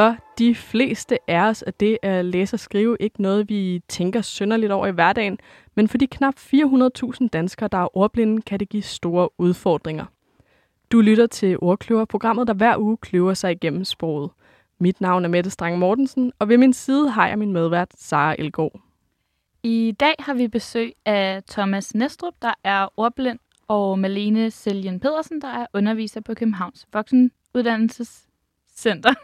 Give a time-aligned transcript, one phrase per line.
[0.00, 4.22] For de fleste af os er det at læse og skrive ikke noget, vi tænker
[4.22, 5.38] synderligt over i hverdagen,
[5.74, 10.04] men for de knap 400.000 danskere, der er ordblinde, kan det give store udfordringer.
[10.92, 14.30] Du lytter til Ordkløver, programmet, der hver uge kløver sig igennem sproget.
[14.78, 18.34] Mit navn er Mette Strang Mortensen, og ved min side har jeg min medvært, Sara
[18.38, 18.80] Elgård.
[19.62, 23.38] I dag har vi besøg af Thomas Næstrup, der er ordblind,
[23.68, 29.14] og Malene Seljen Pedersen, der er underviser på Københavns Voksenuddannelsescenter.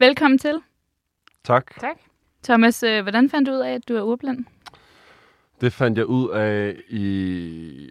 [0.00, 0.62] Velkommen til.
[1.44, 1.80] Tak.
[1.80, 1.96] Tak.
[2.42, 4.44] Thomas, øh, hvordan fandt du ud af, at du er ordblind?
[5.60, 7.90] Det fandt jeg ud af i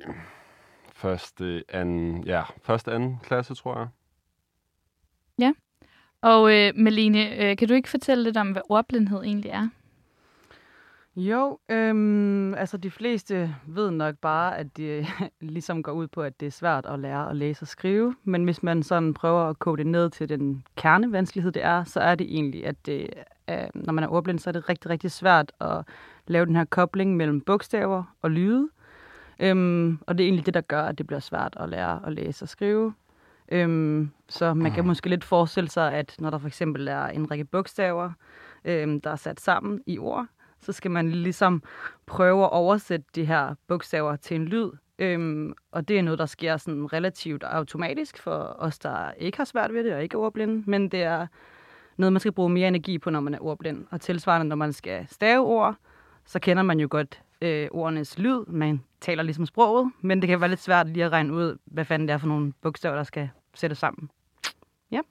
[0.93, 3.87] første, anden, ja, første anden klasse, tror jeg.
[6.21, 9.69] Og øh, Malene, øh, kan du ikke fortælle lidt om, hvad ordblindhed egentlig er?
[11.15, 15.07] Jo, øhm, altså de fleste ved nok bare, at det
[15.39, 18.15] ligesom går ud på, at det er svært at lære at læse og skrive.
[18.23, 21.99] Men hvis man sådan prøver at kode det ned til den kernevanskelighed, det er, så
[21.99, 23.09] er det egentlig, at det,
[23.49, 25.83] øh, når man er ordblind, så er det rigtig, rigtig svært at
[26.27, 28.69] lave den her kobling mellem bogstaver og lyde.
[29.39, 32.13] Øhm, og det er egentlig det, der gør, at det bliver svært at lære at
[32.13, 32.93] læse og skrive.
[33.51, 37.31] Øhm, så man kan måske lidt forestille sig, at når der for eksempel er en
[37.31, 38.11] række bogstaver,
[38.65, 40.27] øhm, der er sat sammen i ord,
[40.61, 41.63] så skal man ligesom
[42.05, 44.71] prøve at oversætte de her bogstaver til en lyd.
[44.99, 49.45] Øhm, og det er noget, der sker sådan relativt automatisk for os, der ikke har
[49.45, 51.27] svært ved det og ikke er ordblinde, men det er
[51.97, 53.85] noget, man skal bruge mere energi på, når man er ordblind.
[53.91, 55.75] Og tilsvarende, når man skal stave ord,
[56.25, 58.45] så kender man jo godt øh, ordenes lyd.
[58.47, 61.85] Man taler ligesom sproget, men det kan være lidt svært lige at regne ud, hvad
[61.85, 64.09] fanden det er for nogle bogstaver, der skal sættes sammen.
[64.91, 65.01] Ja.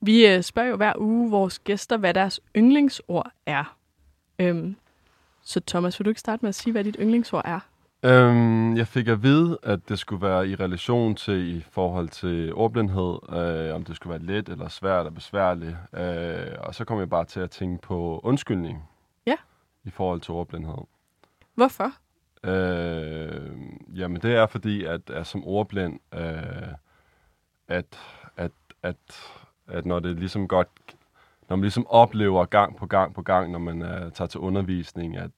[0.00, 3.75] Vi øh, spørger jo hver uge vores gæster, hvad deres yndlingsord er.
[4.38, 4.76] Øhm,
[5.42, 7.60] så Thomas, vil du ikke starte med at sige, hvad dit yndlingsord er?
[8.02, 12.54] Øhm, jeg fik at vide, at det skulle være i relation til i forhold til
[12.54, 15.76] ordblindhed, øh, om det skulle være let eller svært eller besværligt.
[15.94, 18.88] Øh, og så kom jeg bare til at tænke på undskyldning.
[19.26, 19.36] Ja.
[19.84, 20.78] I forhold til ordblindhed.
[21.54, 21.92] Hvorfor?
[22.44, 23.56] Øh,
[23.94, 26.68] jamen det er fordi, at, at som ordblind, øh,
[27.68, 27.98] at,
[28.36, 28.96] at, at,
[29.66, 30.68] at når det ligesom godt,
[31.48, 35.16] når man ligesom oplever gang på gang på gang, når man uh, tager til undervisning,
[35.16, 35.30] at,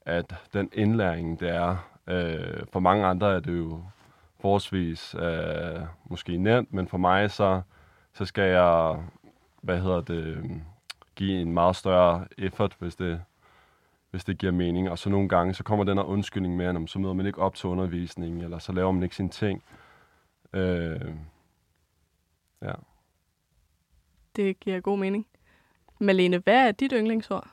[0.00, 1.76] at den indlæring, det er,
[2.06, 3.84] øh, for mange andre er det jo
[4.40, 7.62] forholdsvis øh, måske nemt, men for mig så,
[8.12, 9.02] så skal jeg,
[9.62, 10.50] hvad hedder det,
[11.14, 13.20] give en meget større effort, hvis det,
[14.10, 14.90] hvis det giver mening.
[14.90, 17.38] Og så nogle gange, så kommer den her undskyldning med, om så møder man ikke
[17.38, 19.62] op til undervisningen, eller så laver man ikke sine ting.
[20.52, 21.14] Øh,
[22.62, 22.72] ja.
[24.36, 25.26] Det giver god mening.
[26.00, 27.48] Malene, hvad er dit yndlingsord?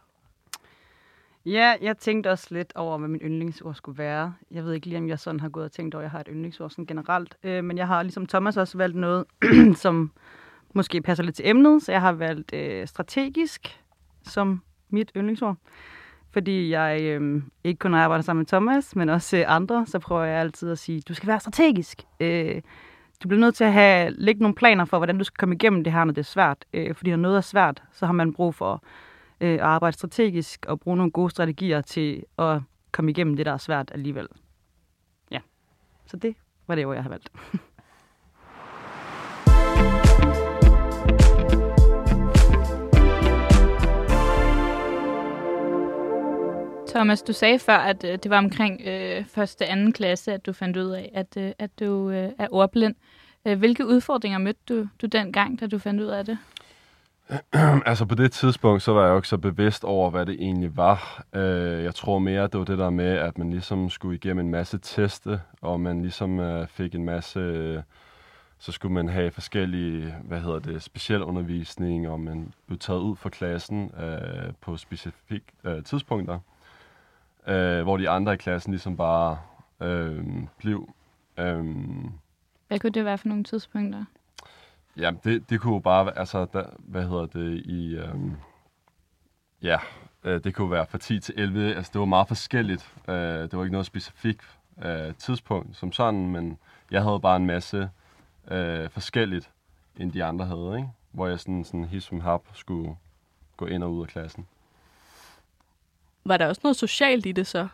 [1.46, 4.34] Ja, jeg tænkte også lidt over, hvad min yndlingsord skulle være.
[4.52, 6.20] Jeg ved ikke lige, om jeg sådan har gået og tænkt over, at jeg har
[6.20, 7.38] et yndlingsord sådan generelt.
[7.44, 9.26] Øh, men jeg har ligesom Thomas også valgt noget,
[9.84, 10.12] som
[10.74, 11.84] måske passer lidt til emnet.
[11.84, 13.82] Så jeg har valgt øh, strategisk
[14.24, 15.56] som mit yndlingsord.
[16.32, 20.24] Fordi jeg øh, ikke kun arbejder sammen med Thomas, men også øh, andre, så prøver
[20.24, 22.02] jeg altid at sige, du skal være strategisk.
[22.20, 22.62] Øh,
[23.24, 25.84] du bliver nødt til at have, lægge nogle planer for, hvordan du skal komme igennem
[25.84, 26.66] det her, når det er svært.
[26.74, 28.84] Øh, fordi når noget er svært, så har man brug for
[29.42, 32.62] øh, at arbejde strategisk og bruge nogle gode strategier til at
[32.92, 34.28] komme igennem det, der er svært alligevel.
[35.32, 35.40] Ja,
[36.06, 36.36] så det
[36.68, 37.32] var det jeg har valgt.
[46.92, 50.54] Thomas, du sagde før, at øh, det var omkring øh, første anden klasse, at du
[50.54, 52.96] fandt ud af, at, øh, at du øh, er ordblind.
[53.46, 56.38] Øh, hvilke udfordringer mødte du, du dengang, da du fandt ud af det?
[57.86, 60.78] altså på det tidspunkt, så var jeg jo ikke så bevidst over, hvad det egentlig
[60.78, 61.24] var.
[61.34, 64.52] Øh, jeg tror mere, det var det der med, at man ligesom skulle igennem en
[64.52, 67.40] masse teste, og man ligesom øh, fik en masse...
[67.40, 67.82] Øh,
[68.60, 73.30] så skulle man have forskellige, hvad hedder det, specialundervisning, og man blev taget ud fra
[73.30, 76.40] klassen øh, på specifikke øh, tidspunkter,
[77.48, 79.40] øh, hvor de andre i klassen ligesom bare
[79.82, 80.26] øh,
[80.58, 80.90] blev.
[81.38, 81.66] Øh,
[82.68, 84.06] Hvad kunne det være for nogle tidspunkter?
[84.98, 88.36] Ja, det, det kunne jo bare være, altså, der, hvad hedder det, i, øhm,
[89.62, 89.78] ja,
[90.24, 92.96] øh, det kunne være fra 10 til 11, altså det var meget forskelligt.
[93.08, 96.58] Øh, det var ikke noget specifikt øh, tidspunkt som sådan, men
[96.92, 97.90] jeg havde bare en masse
[98.52, 99.52] øh, forskelligt,
[99.98, 100.90] end de andre havde, ikke?
[101.12, 102.96] Hvor jeg sådan, sådan som hap skulle
[103.58, 104.48] gå ind og ud af klassen.
[106.26, 107.68] Var der også noget socialt i det så?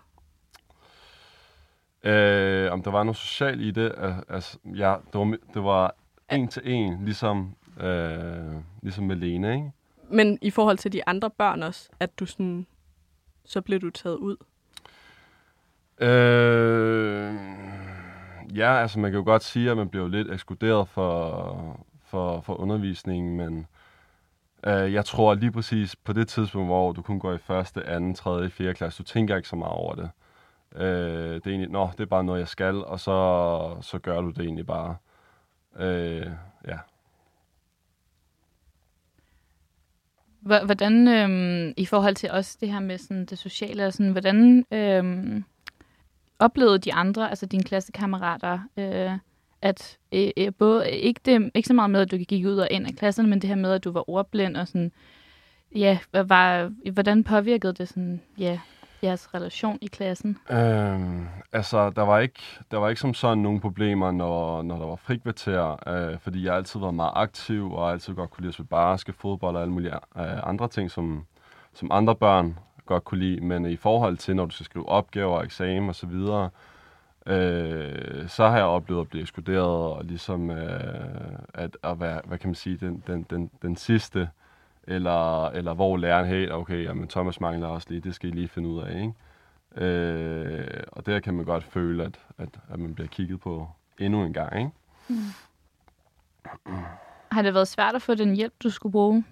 [2.04, 3.96] Øh, om der var noget socialt i det,
[4.30, 5.96] altså, ja, det var, det var
[6.32, 9.72] en til en, ligesom, øh, ligesom med Lene, ikke?
[10.10, 12.68] Men i forhold til de andre børn også, at du sådan,
[13.46, 14.38] så blev du taget ud?
[16.00, 17.36] Øh,
[18.56, 22.54] ja, altså man kan jo godt sige, at man bliver lidt ekskluderet for, for, for
[22.56, 23.68] undervisningen, men
[24.68, 28.16] øh, jeg tror lige præcis på det tidspunkt, hvor du kun går i første, anden,
[28.16, 30.10] tredje, fjerde klasse, du tænker ikke så meget over det.
[30.76, 34.22] Øh, det er egentlig, nå, det er bare noget, jeg skal, og så, så gør
[34.22, 34.96] du det egentlig bare.
[35.80, 36.32] Øh,
[36.68, 36.78] ja.
[40.40, 45.44] Hvordan, øhm, i forhold til også det her med sådan, det sociale, sådan, hvordan øhm,
[46.40, 49.12] oplevede de andre, altså dine klassekammerater, øh,
[49.62, 52.58] at øh, øh både, øh, ikke, det, ikke så meget med, at du gik ud
[52.58, 54.92] og ind af klasserne, men det her med, at du var ordblind og sådan,
[55.76, 58.60] ja, var, hvordan påvirkede det sådan, ja,
[59.04, 60.38] jeres relation i klassen?
[60.50, 64.86] Øhm, altså, der var, ikke, der var ikke som sådan nogle problemer, når, når der
[64.86, 68.54] var frikvarter, øh, fordi jeg altid var meget aktiv, og altid godt kunne lide at
[68.54, 71.26] spille barske, fodbold og alle mulige øh, andre ting, som,
[71.74, 73.42] som andre børn godt kunne lide.
[73.42, 76.50] Men i forhold til, når du skal skrive opgaver, eksamen videre
[77.28, 82.38] øh, så har jeg oplevet at blive ekskluderet, og ligesom øh, at, at være, hvad
[82.38, 84.30] kan man sige, den, den, den, den sidste,
[84.84, 88.48] eller, eller hvor læreren, hey, okay, jamen Thomas mangler også lige, det skal I lige
[88.48, 89.14] finde ud af, ikke?
[89.86, 93.70] Øh, og der kan man godt føle, at, at, at man bliver kigget på
[94.00, 94.72] endnu en gang, ikke?
[95.08, 95.16] Mm.
[97.32, 99.24] Har det været svært at få den hjælp, du skulle bruge?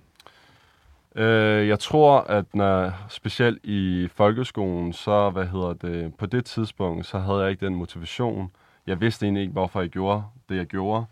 [1.16, 7.06] Øh, jeg tror, at når, specielt i folkeskolen, så hvad hedder det, på det tidspunkt,
[7.06, 8.52] så havde jeg ikke den motivation.
[8.88, 11.06] Jeg vidste egentlig ikke, hvorfor jeg gjorde det, jeg gjorde.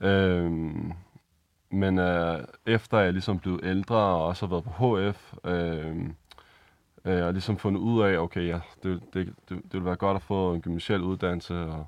[0.00, 0.50] Øh,
[1.70, 5.96] men øh, efter jeg ligesom blev ældre og også har været på HF, øh,
[7.04, 10.16] øh, og ligesom fundet ud af, okay, ja, det, det, det, det ville være godt
[10.16, 11.86] at få en gymnasial uddannelse, og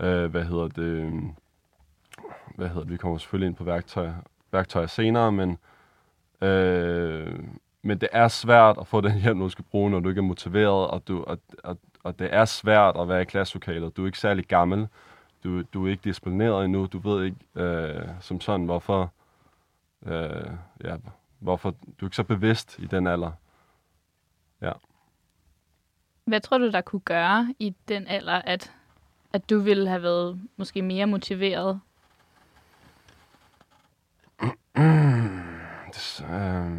[0.00, 1.12] øh, hvad hedder det,
[2.56, 4.10] hvad hedder det, vi kommer selvfølgelig ind på værktøj,
[4.52, 5.56] værktøjer senere, men øh,
[7.82, 10.22] men det er svært at få den hjælp, du skal bruge, når du ikke er
[10.22, 13.96] motiveret, og, du, og, og, og det er svært at være i klasselokalet.
[13.96, 14.88] Du er ikke særlig gammel,
[15.44, 19.12] du, du er ikke disciplineret endnu, du ved ikke øh, som sådan, hvorfor,
[20.06, 20.50] øh,
[20.84, 20.96] ja,
[21.38, 23.32] hvorfor du er ikke så bevidst i den alder.
[24.62, 24.72] Ja.
[26.24, 28.72] Hvad tror du, der kunne gøre i den alder, at,
[29.32, 31.80] at du ville have været måske mere motiveret?
[35.94, 36.70] det, øh,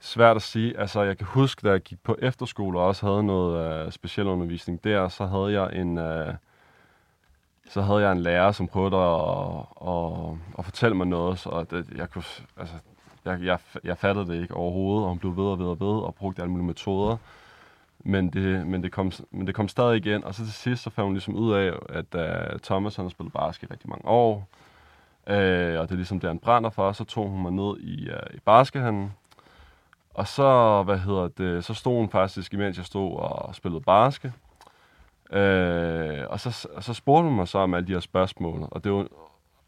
[0.00, 0.78] svært at sige.
[0.78, 4.26] Altså, jeg kan huske, da jeg gik på efterskole og også havde noget øh, speciel
[4.26, 5.98] undervisning der, så havde jeg en...
[5.98, 6.34] Øh,
[7.70, 11.86] så havde jeg en lærer, som prøvede at, at, at fortælle mig noget, så det,
[11.96, 12.24] jeg, kunne,
[12.56, 12.74] altså,
[13.24, 16.02] jeg, jeg, jeg fattede det ikke overhovedet, og hun blev ved og ved og ved,
[16.02, 17.16] og brugte alle mulige metoder.
[18.04, 20.90] Men det, men, det kom, men det kom stadig igen, og så til sidst, så
[20.90, 22.14] fandt hun ligesom ud af, at
[22.54, 24.48] uh, Thomas han har spillet basket i rigtig mange år,
[25.26, 28.08] Øh, og det er ligesom der, han brænder for, så tog hun mig ned i,
[28.08, 29.12] øh, i baskethandlen,
[30.14, 34.32] og så, hvad hedder det, så stod hun faktisk, imens jeg stod og spillede barske.
[35.32, 38.84] Øh, og, så, og så spurgte hun mig så om alle de her spørgsmål, og,
[38.84, 39.06] det var,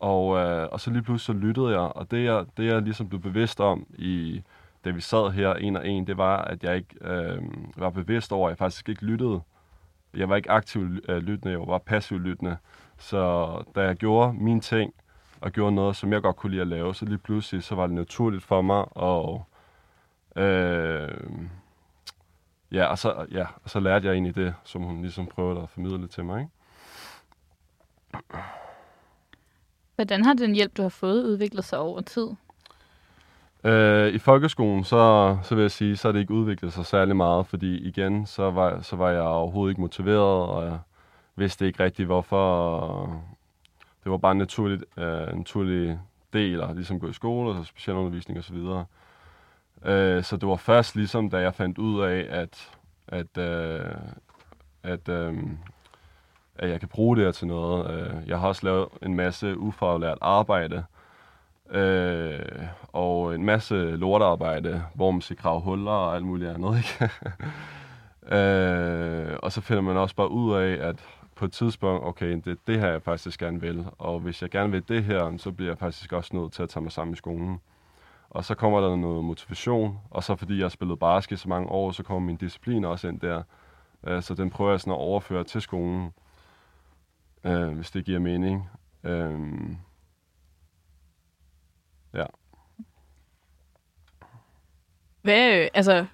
[0.01, 3.09] og, øh, og så lige pludselig så lyttede jeg, og det jeg, det jeg ligesom
[3.09, 4.43] blev bevidst om, i,
[4.85, 7.43] da vi sad her en og en, det var, at jeg ikke øh,
[7.77, 9.41] var bevidst over, at jeg faktisk ikke lyttede.
[10.15, 12.57] Jeg var ikke aktiv øh, lyttende, jeg var bare passiv lyttende.
[12.99, 14.95] Så da jeg gjorde mine ting,
[15.43, 17.87] og gjorde noget, som jeg godt kunne lide at lave, så lige pludselig, så var
[17.87, 19.41] det naturligt for mig at
[20.43, 21.09] øh,
[22.73, 25.69] ja, og så, ja, og så lærte jeg egentlig det, som hun ligesom prøvede at
[25.69, 26.41] formidle til mig.
[26.41, 26.53] Ikke?
[29.97, 32.29] Hvordan har den hjælp, du har fået, udviklet sig over tid?
[33.65, 37.17] Øh, I folkeskolen, så, så vil jeg sige, så har det ikke udviklet sig særlig
[37.17, 40.79] meget, fordi igen, så var, så var jeg overhovedet ikke motiveret, og jeg
[41.37, 43.23] vidste ikke rigtig, hvorfor.
[44.05, 45.99] Det var bare øh, en naturlig, øh, naturlig
[46.33, 48.57] del at ligesom gå i skole, og specialundervisning osv.
[48.57, 48.85] Og så
[49.85, 52.71] Øh, så det var først ligesom, da jeg fandt ud af, at,
[53.09, 53.95] at, øh,
[54.83, 55.39] at, øh,
[56.57, 57.91] at jeg kan bruge det her til noget.
[57.91, 60.85] Øh, jeg har også lavet en masse ufaglært arbejde,
[61.71, 62.41] øh,
[62.93, 66.77] og en masse lortarbejde, hvor man skal grave huller og alt muligt andet.
[66.77, 67.11] Ikke?
[68.37, 71.05] øh, og så finder man også bare ud af, at
[71.43, 74.71] på et tidspunkt, okay, det, det her jeg faktisk gerne vil, og hvis jeg gerne
[74.73, 77.17] vil det her, så bliver jeg faktisk også nødt til at tage mig sammen i
[77.17, 77.61] skolen.
[78.31, 81.69] Og så kommer der noget motivation, og så fordi jeg har spillet basket så mange
[81.69, 83.43] år, så kommer min disciplin også ind der.
[84.03, 86.13] Uh, så den prøver jeg sådan at overføre til skolen,
[87.45, 88.71] uh, hvis det giver mening.
[89.03, 89.77] Uh,
[92.15, 92.27] ja.
[95.23, 96.07] Hvad, altså,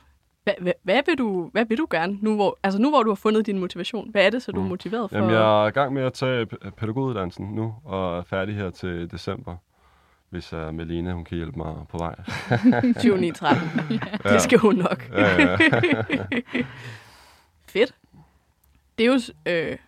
[0.48, 3.10] hvad, hvad, hvad, vil du, hvad vil du gerne, nu hvor, altså nu hvor du
[3.10, 4.10] har fundet din motivation?
[4.10, 4.68] Hvad er det, så du er mm.
[4.68, 5.16] motiveret for?
[5.16, 9.10] Jamen, jeg er i gang med at tage pædagoguddannelsen nu, og er færdig her til
[9.10, 9.56] december
[10.30, 12.14] hvis uh, Melina hun kan hjælpe mig på vej.
[13.02, 13.68] 2913.
[14.24, 14.32] ja.
[14.32, 15.10] Det skal hun nok.
[15.12, 15.56] ja, ja.
[17.72, 17.94] Fedt.
[18.98, 19.78] Det er jo, øh,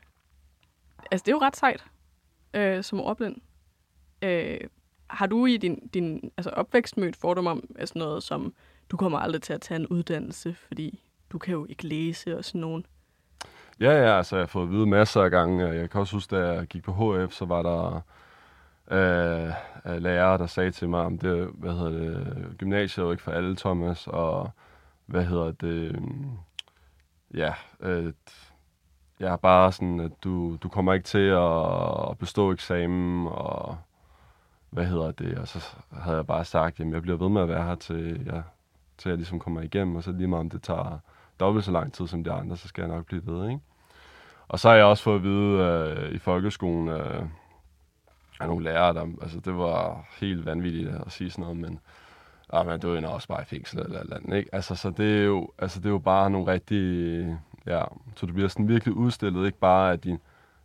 [1.10, 1.84] altså det er jo ret sejt
[2.54, 3.36] øh, som ordblind.
[4.22, 4.60] Øh,
[5.10, 8.54] har du i din, din altså opvækst mødt fordom om altså noget som,
[8.90, 11.00] du kommer aldrig til at tage en uddannelse, fordi
[11.32, 12.86] du kan jo ikke læse og sådan nogen?
[13.80, 15.66] Ja, ja, altså jeg har fået at vide masser af gange.
[15.66, 18.00] Jeg kan også huske, da jeg gik på HF, så var der
[18.90, 19.52] øh,
[19.86, 23.22] øh, lærere, der sagde til mig, om det, hvad hedder det, gymnasiet er jo ikke
[23.22, 24.50] for alle, Thomas, og
[25.06, 26.00] hvad hedder det, øh,
[27.34, 28.12] ja, øh,
[29.20, 33.78] jeg er bare sådan, at du, du kommer ikke til at bestå eksamen, og
[34.70, 37.48] hvad hedder det, og så havde jeg bare sagt, jamen jeg bliver ved med at
[37.48, 38.42] være her til, jeg
[39.00, 40.98] så jeg ligesom kommer igennem, og så lige meget om det tager
[41.40, 43.60] dobbelt så lang tid som de andre, så skal jeg nok blive ved, ikke?
[44.48, 47.22] Og så har jeg også fået at vide øh, i folkeskolen øh,
[48.40, 51.80] af nogle lærere, der, altså det var helt vanvittigt at sige sådan noget, men
[52.52, 54.54] ah, men du er også bare i fængsel eller eller andet, ikke?
[54.54, 57.82] Altså, så det er jo, altså, det er jo bare nogle rigtige, ja,
[58.16, 60.18] så du bliver sådan virkelig udstillet, ikke bare at din,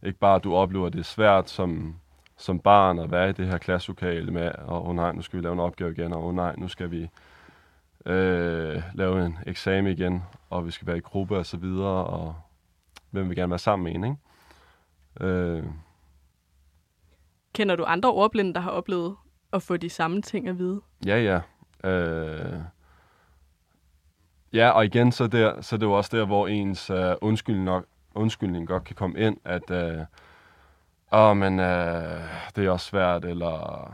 [0.04, 1.96] ikke bare at du oplever, at det er svært som,
[2.38, 5.44] som barn at være i det her klasselokale med, og oh, nej, nu skal vi
[5.44, 7.10] lave en opgave igen, og oh, nej, nu skal vi
[8.06, 12.36] øh, lave en eksamen igen, og vi skal være i gruppe og så videre, og
[13.12, 14.18] hvem vil gerne være sammen med en, ikke?
[15.22, 15.64] Øh.
[17.54, 19.16] Kender du andre ordblinde, der har oplevet
[19.54, 20.82] at få de samme ting at vide?
[21.06, 21.40] Ja, ja.
[21.90, 22.60] Øh.
[24.54, 26.98] Ja, og igen, så, der, så det er det jo også der, hvor ens uh,
[27.22, 27.86] undskyldning, nok,
[28.16, 30.06] undskyldning godt kan komme ind, at uh,
[31.12, 31.66] åh, men uh,
[32.56, 33.86] det er også svært, eller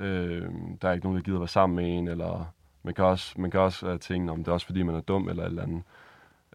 [0.00, 0.06] uh,
[0.82, 2.52] der er ikke nogen, der gider være sammen med en, eller
[2.84, 5.00] man kan også, man kan også uh, tænke, om det er også fordi, man er
[5.00, 5.82] dum, eller et eller andet.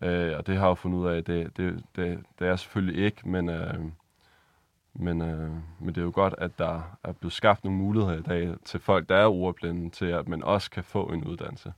[0.01, 3.05] Øh, og det har jeg jo fundet ud af, det, det, det, det er selvfølgelig
[3.05, 3.73] ikke, men, øh,
[4.93, 8.21] men, øh, men det er jo godt, at der er blevet skabt nogle muligheder i
[8.21, 11.73] dag til folk, der er ordblinde, til at man også kan få en uddannelse.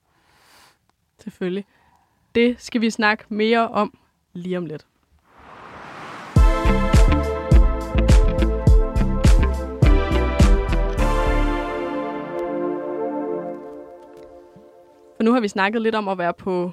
[1.18, 1.66] Selvfølgelig.
[2.36, 3.98] Det skal vi snakke mere om
[4.34, 4.86] lige om lidt.
[15.22, 16.72] For nu har vi snakket lidt om at være på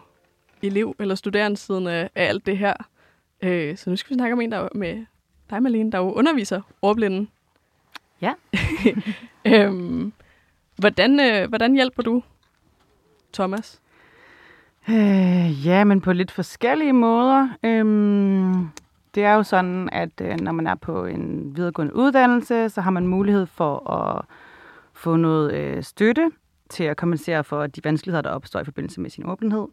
[0.62, 2.74] elev- eller studerende-siden af, af alt det her.
[3.42, 5.06] Øh, så nu skal vi snakke om en, der er med
[5.50, 7.26] dig, Malene, der jo underviser ordblinde.
[8.20, 8.32] Ja.
[9.46, 10.12] øhm,
[10.76, 12.22] hvordan, øh, hvordan hjælper du
[13.32, 13.80] Thomas?
[14.88, 17.48] Øh, ja, men på lidt forskellige måder.
[17.62, 18.68] Øhm,
[19.14, 22.90] det er jo sådan, at øh, når man er på en videregående uddannelse, så har
[22.90, 24.24] man mulighed for at
[24.92, 26.30] få noget øh, støtte
[26.68, 29.66] til at kompensere for de vanskeligheder, der opstår i forbindelse med sin åbenhed.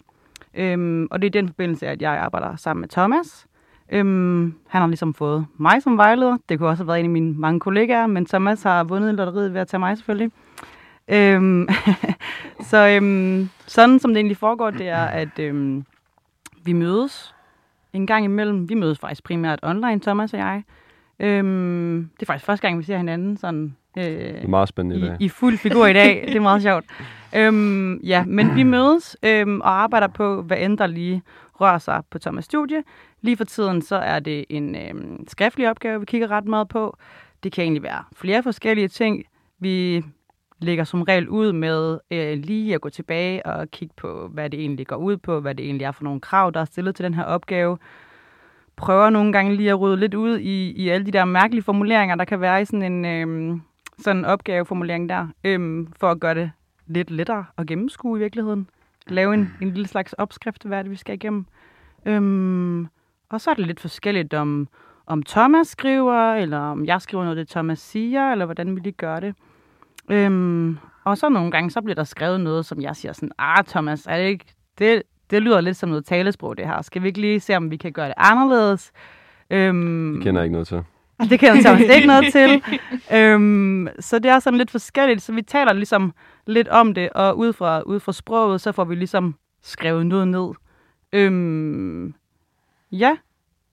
[0.53, 3.47] Øhm, og det er i den forbindelse, at jeg arbejder sammen med Thomas.
[3.91, 6.37] Øhm, han har ligesom fået mig som vejleder.
[6.49, 9.53] Det kunne også have været en af mine mange kollegaer, men Thomas har vundet lotteriet
[9.53, 10.31] ved at tage mig selvfølgelig.
[11.07, 11.67] Øhm,
[12.69, 15.85] så øhm, sådan som det egentlig foregår, det er, at øhm,
[16.63, 17.35] vi mødes
[17.93, 18.69] en gang imellem.
[18.69, 20.63] Vi mødes faktisk primært online, Thomas og jeg.
[21.19, 24.95] Øhm, det er faktisk første gang, vi ser hinanden sådan øh, det er meget spændende
[24.95, 25.17] i, i dag.
[25.19, 26.21] I fuld figur i dag.
[26.27, 26.85] det er meget sjovt.
[27.35, 31.21] Øhm, ja, men vi mødes øhm, og arbejder på, hvad end der lige
[31.61, 32.83] rører sig på Thomas' studie.
[33.21, 36.97] Lige for tiden, så er det en øhm, skriftlig opgave, vi kigger ret meget på.
[37.43, 39.23] Det kan egentlig være flere forskellige ting.
[39.59, 40.03] Vi
[40.59, 44.59] lægger som regel ud med øh, lige at gå tilbage og kigge på, hvad det
[44.59, 47.05] egentlig går ud på, hvad det egentlig er for nogle krav, der er stillet til
[47.05, 47.77] den her opgave.
[48.75, 52.15] Prøver nogle gange lige at rydde lidt ud i, i alle de der mærkelige formuleringer,
[52.15, 53.57] der kan være i sådan en øh,
[53.97, 56.51] sådan en opgaveformulering der, øhm, for at gøre det
[56.87, 58.69] lidt lettere at gennemskue i virkeligheden.
[59.07, 61.45] Lave en, en lille slags opskrift, hvad det, vi skal igennem.
[62.05, 62.87] Øhm,
[63.29, 64.67] og så er det lidt forskelligt, om,
[65.05, 68.93] om Thomas skriver, eller om jeg skriver noget, det Thomas siger, eller hvordan vi lige
[68.93, 69.35] gør det.
[70.11, 73.63] Øhm, og så nogle gange, så bliver der skrevet noget, som jeg siger sådan, ah
[73.63, 74.45] Thomas, er det ikke,
[74.79, 76.81] det, det lyder lidt som noget talesprog det her.
[76.81, 78.91] Skal vi ikke lige se, om vi kan gøre det anderledes?
[79.49, 80.83] Øhm, det kender jeg ikke noget til.
[81.19, 82.63] Det kender Thomas ikke noget til.
[83.13, 86.13] Øhm, så det er sådan lidt forskelligt, så vi taler ligesom
[86.47, 90.27] lidt om det, og ud fra, ud fra sproget, så får vi ligesom skrevet noget
[90.27, 90.49] ned.
[91.13, 92.13] Øhm,
[92.91, 93.17] ja,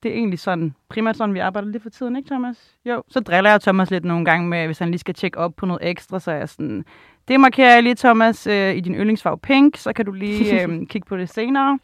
[0.03, 2.75] det er egentlig sådan, primært sådan, vi arbejder lidt for tiden, ikke Thomas?
[2.85, 5.55] Jo, så driller jeg Thomas lidt nogle gange med, hvis han lige skal tjekke op
[5.55, 6.85] på noget ekstra, så er jeg sådan,
[7.27, 10.87] det markerer jeg lige, Thomas, øh, i din yndlingsfarve pink, så kan du lige øh,
[10.87, 11.79] kigge på det senere,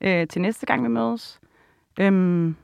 [0.00, 1.40] øh, til næste gang vi mødes.
[2.00, 2.56] Øhm.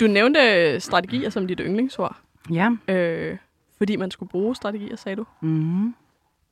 [0.00, 2.16] Du nævnte strategier som dit yndlingsord.
[2.50, 2.70] Ja.
[2.88, 3.36] Øh,
[3.78, 5.26] fordi man skulle bruge strategier, sagde du.
[5.40, 5.94] Mm-hmm.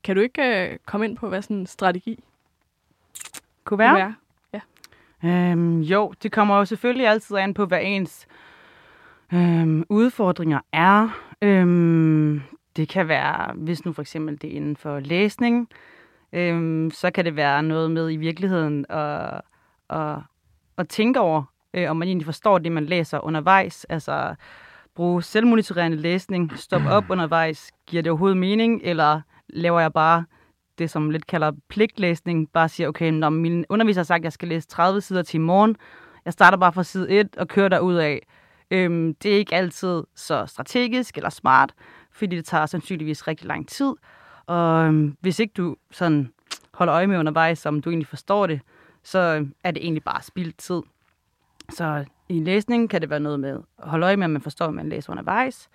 [0.04, 2.24] Kan du ikke øh, komme ind på, hvad sådan en strategi
[3.64, 3.90] kunne være?
[3.90, 4.12] Kunne være?
[5.24, 8.26] Øhm, jo, det kommer jo selvfølgelig altid an på, hvad ens
[9.32, 11.08] øhm, udfordringer er.
[11.42, 12.42] Øhm,
[12.76, 15.68] det kan være, hvis nu for eksempel det er inden for læsning,
[16.32, 19.40] øhm, så kan det være noget med i virkeligheden at,
[19.90, 20.18] at,
[20.78, 23.84] at tænke over, øh, om man egentlig forstår det, man læser undervejs.
[23.84, 24.34] Altså
[24.94, 30.24] bruge selvmonitorerende læsning, stoppe op undervejs, giver det overhovedet mening, eller laver jeg bare
[30.78, 34.32] det, som lidt kalder pligtlæsning, bare siger, okay, når min underviser har sagt, at jeg
[34.32, 35.76] skal læse 30 sider til i morgen,
[36.24, 38.26] jeg starter bare fra side 1 og kører derud af.
[38.70, 41.74] Øhm, det er ikke altid så strategisk eller smart,
[42.12, 43.94] fordi det tager sandsynligvis rigtig lang tid.
[44.46, 46.32] Og øhm, hvis ikke du sådan
[46.74, 48.60] holder øje med undervejs, som du egentlig forstår det,
[49.02, 50.82] så er det egentlig bare spildt tid.
[51.72, 54.66] Så i læsning kan det være noget med at holde øje med, at man forstår,
[54.66, 55.68] hvad man læser undervejs.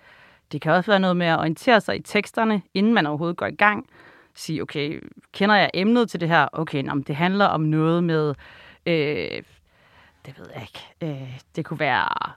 [0.52, 3.46] Det kan også være noget med at orientere sig i teksterne, inden man overhovedet går
[3.46, 3.86] i gang.
[4.34, 5.02] Sige, okay,
[5.32, 6.48] kender jeg emnet til det her?
[6.52, 8.34] Okay, nå, det handler om noget med,
[8.86, 9.42] øh,
[10.26, 12.32] det ved jeg ikke, øh, det kunne være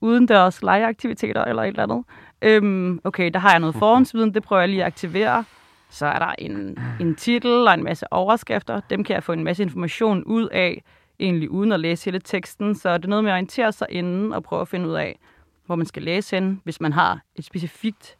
[0.00, 2.04] udendørs legeaktiviteter eller et eller andet.
[2.42, 5.44] Øhm, okay, der har jeg noget forhåndsviden, det prøver jeg lige at aktivere.
[5.90, 8.80] Så er der en, en titel og en masse overskrifter.
[8.90, 10.82] Dem kan jeg få en masse information ud af,
[11.20, 12.74] egentlig uden at læse hele teksten.
[12.74, 15.18] Så det er noget med at orientere sig inden og prøve at finde ud af,
[15.66, 18.16] hvor man skal læse hen, hvis man har et specifikt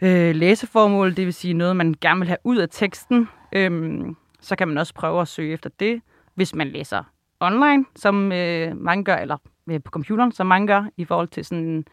[0.00, 3.28] øh, læseformål, det vil sige noget, man gerne vil have ud af teksten.
[3.52, 6.02] Øhm, så kan man også prøve at søge efter det.
[6.34, 7.02] Hvis man læser
[7.40, 9.36] online, som øh, mange gør, eller
[9.70, 11.84] øh, på computeren, som mange gør, i forhold til sådan en,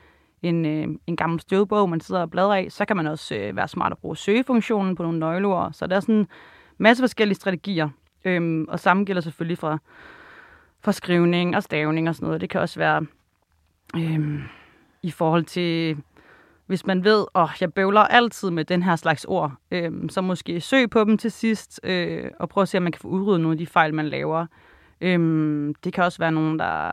[0.41, 3.55] en, øh, en gammel støvbog, man sidder og bladrer af, så kan man også øh,
[3.55, 5.73] være smart at bruge søgefunktionen på nogle nøgleord.
[5.73, 6.27] Så der er sådan en
[6.77, 7.89] masse forskellige strategier.
[8.25, 9.77] Øhm, og samme gælder selvfølgelig fra,
[10.81, 12.41] for skrivning og stavning og sådan noget.
[12.41, 13.05] Det kan også være
[13.95, 14.41] øhm,
[15.03, 15.97] i forhold til,
[16.65, 20.21] hvis man ved, at oh, jeg bøvler altid med den her slags ord, øhm, så
[20.21, 23.07] måske søg på dem til sidst, øh, og prøv at se, om man kan få
[23.07, 24.45] udryddet nogle af de fejl, man laver.
[25.01, 26.91] Øhm, det kan også være nogen, der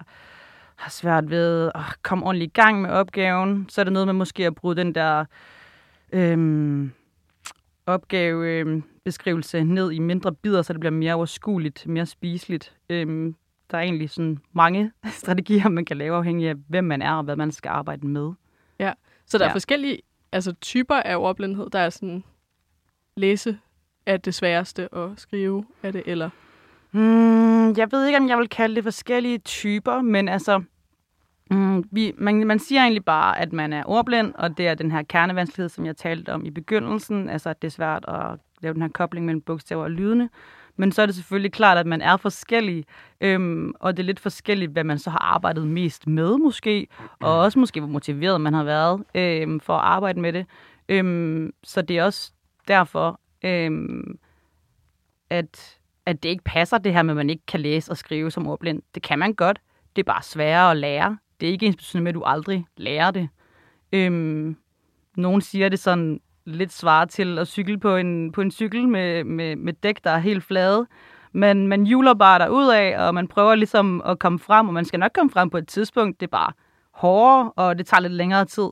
[0.77, 3.67] har svært ved at komme ordentligt i gang med opgaven.
[3.69, 5.25] Så er det noget med måske at bruge den der
[6.13, 6.93] øhm,
[7.87, 12.77] opgavebeskrivelse ned i mindre bidder, så det bliver mere overskueligt, mere spiseligt.
[12.91, 13.35] Øhm,
[13.71, 17.25] der er egentlig sådan mange strategier, man kan lave afhængig af, hvem man er og
[17.25, 18.33] hvad man skal arbejde med.
[18.79, 18.93] Ja,
[19.27, 19.47] så der ja.
[19.47, 19.51] Ja.
[19.51, 19.99] er forskellige
[20.33, 21.71] altså, typer af ordblindhed.
[21.71, 22.25] Der er sådan
[23.17, 23.59] læse
[24.07, 26.31] er det sværeste og skrive er det, eller
[26.91, 30.63] Hmm, jeg ved ikke, om jeg vil kalde det forskellige typer, men altså,
[31.51, 34.91] mm, vi, man, man siger egentlig bare, at man er ordblind, og det er den
[34.91, 38.75] her kernevanskelighed, som jeg talte om i begyndelsen, altså at det er svært at lave
[38.75, 40.29] den her kobling mellem bogstaver og lydene.
[40.77, 42.85] Men så er det selvfølgelig klart, at man er forskellig,
[43.21, 46.87] øhm, og det er lidt forskelligt, hvad man så har arbejdet mest med måske,
[47.21, 50.47] og også måske, hvor motiveret man har været øhm, for at arbejde med det.
[50.89, 52.33] Øhm, så det er også
[52.69, 54.19] derfor, øhm,
[55.31, 58.31] at at det ikke passer det her med, at man ikke kan læse og skrive
[58.31, 58.83] som ordblind.
[58.95, 59.61] Det kan man godt.
[59.97, 61.19] Det er bare sværere at lære.
[61.41, 63.29] Det er ikke ens med, at du aldrig lærer det.
[63.93, 64.57] Øhm,
[65.17, 69.25] nogen siger det sådan lidt svarer til at cykle på en, på en cykel med,
[69.25, 70.87] med, med dæk, der er helt flade.
[71.33, 74.85] Men man hjuler bare derud af, og man prøver ligesom at komme frem, og man
[74.85, 76.21] skal nok komme frem på et tidspunkt.
[76.21, 76.53] Det er bare
[76.91, 78.69] hårdere, og det tager lidt længere tid.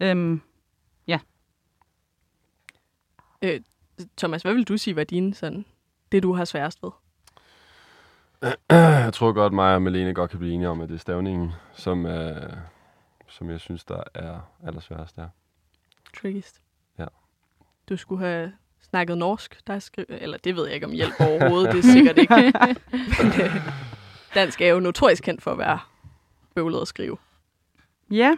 [0.00, 0.40] Øhm,
[3.42, 3.60] øh,
[4.16, 5.64] Thomas, hvad vil du sige var din sådan,
[6.12, 6.90] det du har sværest ved?
[8.70, 11.52] Jeg tror godt, mig og Malene godt kan blive enige om, at det er stavningen,
[11.72, 12.52] som, øh,
[13.28, 15.28] som jeg synes, der er allersværest der.
[16.20, 16.60] Trickiest.
[16.98, 17.06] Ja.
[17.88, 21.72] Du skulle have snakket norsk, der skrev, eller det ved jeg ikke om hjælp overhovedet,
[21.72, 22.34] det er sikkert ikke.
[23.22, 23.56] Men, øh,
[24.34, 25.78] dansk er jo notorisk kendt for at være
[26.54, 27.16] bøvlet at skrive.
[28.10, 28.34] Ja,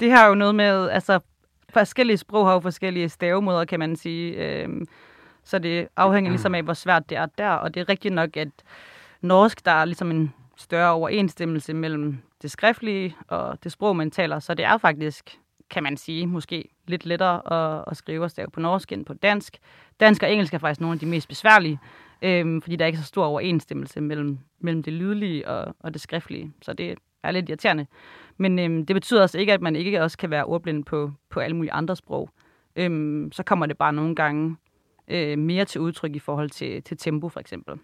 [0.00, 1.20] det har jo noget med, altså
[1.68, 4.32] forskellige sprog har jo forskellige stavemåder, kan man sige.
[4.32, 4.86] Øhm,
[5.44, 7.50] så det afhænger ligesom af, hvor svært det er der.
[7.50, 8.48] Og det er rigtigt nok, at
[9.20, 14.38] norsk, der er ligesom en større overensstemmelse mellem det skriftlige og det sprog, man taler.
[14.38, 15.38] Så det er faktisk,
[15.70, 19.14] kan man sige, måske lidt lettere at, at skrive og stave på norsk end på
[19.14, 19.58] dansk.
[20.00, 21.78] Dansk og engelsk er faktisk nogle af de mest besværlige,
[22.22, 26.02] øhm, fordi der er ikke så stor overensstemmelse mellem, mellem det lydlige og, og det
[26.02, 26.52] skriftlige.
[26.62, 27.86] Så det er lidt irriterende.
[28.36, 31.40] Men øhm, det betyder altså ikke, at man ikke også kan være ordblind på, på
[31.40, 32.30] alle mulige andre sprog.
[32.76, 34.56] Øhm, så kommer det bare nogle gange
[35.08, 37.78] øh, mere til udtryk i forhold til, til tempo, for eksempel.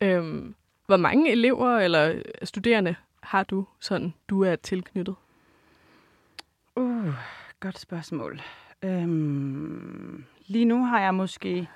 [0.00, 0.54] Øhm,
[0.86, 5.14] hvor mange elever eller studerende har du, sådan du er tilknyttet?
[6.76, 7.14] Uh,
[7.60, 8.40] godt spørgsmål.
[8.84, 11.68] Øhm, lige nu har jeg måske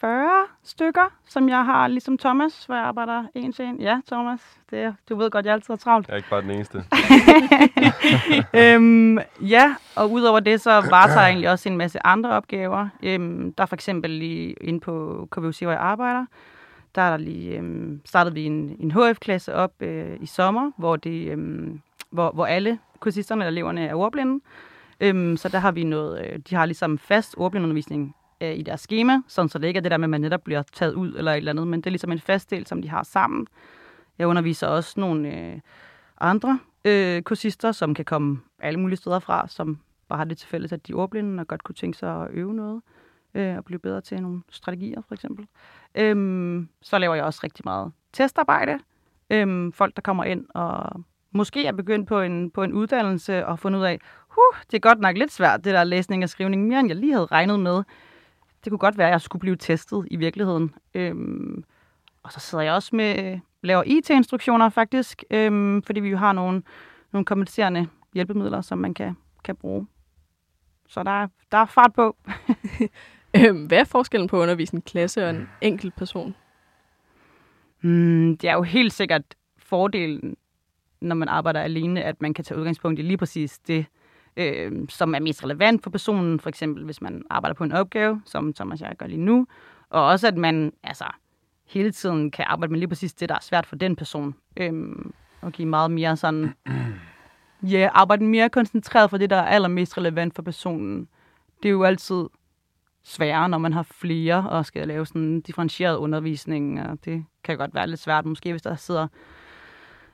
[0.00, 0.30] 40
[0.62, 3.80] stykker, som jeg har, ligesom Thomas, hvor jeg arbejder en til en.
[3.80, 6.08] Ja, Thomas, det, er- du ved godt, jeg altid har travlt.
[6.08, 6.84] Jeg er ikke bare den eneste.
[8.60, 12.88] øhm, ja, og udover det, så varetager jeg egentlig også en masse andre opgaver.
[13.02, 16.26] Øhm, der er for eksempel lige inde på KVUC, hvor jeg arbejder,
[16.94, 20.96] der er der lige, øhm, startede vi en, en HF-klasse op øh, i sommer, hvor,
[20.96, 24.44] det, øhm, hvor, hvor alle kursisterne eller eleverne er ordblinde.
[25.00, 28.80] Øhm, så der har vi noget, øh, de har ligesom fast ordblindeundervisning øh, i deres
[28.80, 31.14] schema, sådan så det ikke er det der med, at man netop bliver taget ud
[31.14, 33.46] eller et eller andet, men det er ligesom en fast del, som de har sammen.
[34.18, 35.60] Jeg underviser også nogle øh,
[36.20, 40.48] andre øh, kursister, som kan komme alle mulige steder fra, som bare har det til
[40.48, 42.99] fælles, at de er ordblinde og godt kunne tænke sig at øve noget øh,
[43.34, 45.46] øh, og blive bedre til nogle strategier, for eksempel.
[45.94, 48.78] Øhm, så laver jeg også rigtig meget testarbejde.
[49.30, 53.58] Øhm, folk, der kommer ind og måske er begyndt på en, på en uddannelse og
[53.58, 56.66] fundet ud af, huh, det er godt nok lidt svært, det der læsning og skrivning,
[56.68, 57.82] mere end jeg lige havde regnet med.
[58.64, 60.74] Det kunne godt være, at jeg skulle blive testet i virkeligheden.
[60.94, 61.64] Øhm,
[62.22, 66.62] og så sidder jeg også med, laver IT-instruktioner faktisk, øhm, fordi vi jo har nogle,
[67.12, 69.86] nogle kompenserende hjælpemidler, som man kan, kan bruge.
[70.88, 72.16] Så der, er- der er fart på.
[73.36, 76.34] Øhm, Hvad er forskellen på at undervise en klasse og en enkelt person?
[77.82, 79.22] Mm, det er jo helt sikkert
[79.58, 80.36] fordelen,
[81.00, 83.86] når man arbejder alene, at man kan tage udgangspunkt i lige præcis det,
[84.36, 86.40] øh, som er mest relevant for personen.
[86.40, 89.46] For eksempel, hvis man arbejder på en opgave, som Thomas og jeg gør lige nu.
[89.90, 91.04] Og også, at man altså,
[91.66, 94.34] hele tiden kan arbejde med lige præcis det, der er svært for den person.
[94.56, 94.72] Øh,
[95.40, 96.54] og give meget mere sådan...
[97.62, 101.08] Ja, arbejde mere koncentreret for det, der er allermest relevant for personen.
[101.62, 102.24] Det er jo altid
[103.02, 106.82] sværere, når man har flere og skal lave sådan en differentieret undervisning.
[106.82, 109.08] Og det kan godt være lidt svært, måske hvis der sidder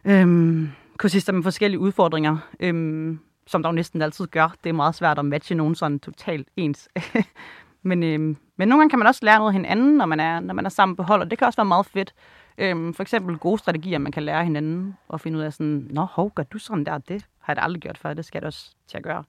[0.04, 0.68] øhm,
[0.98, 4.54] kursister med forskellige udfordringer, øhm, som der jo næsten altid gør.
[4.64, 6.88] Det er meget svært at matche nogen sådan totalt ens.
[7.82, 10.40] men, øhm, men nogle gange kan man også lære noget af hinanden, når man er,
[10.40, 12.14] når man er sammen på hold, og det kan også være meget fedt.
[12.58, 16.04] Øhm, for eksempel gode strategier, man kan lære hinanden og finde ud af sådan, Nå,
[16.04, 16.98] hov, gør du sådan der?
[16.98, 19.24] Det har jeg da aldrig gjort før, det skal jeg da også til at gøre.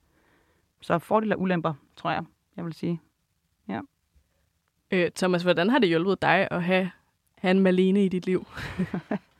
[0.81, 2.23] Så fordele og ulemper, tror jeg,
[2.57, 3.01] jeg vil sige.
[4.91, 6.91] Øh, Thomas, hvordan har det hjulpet dig at have,
[7.37, 8.47] have en Malene i dit liv?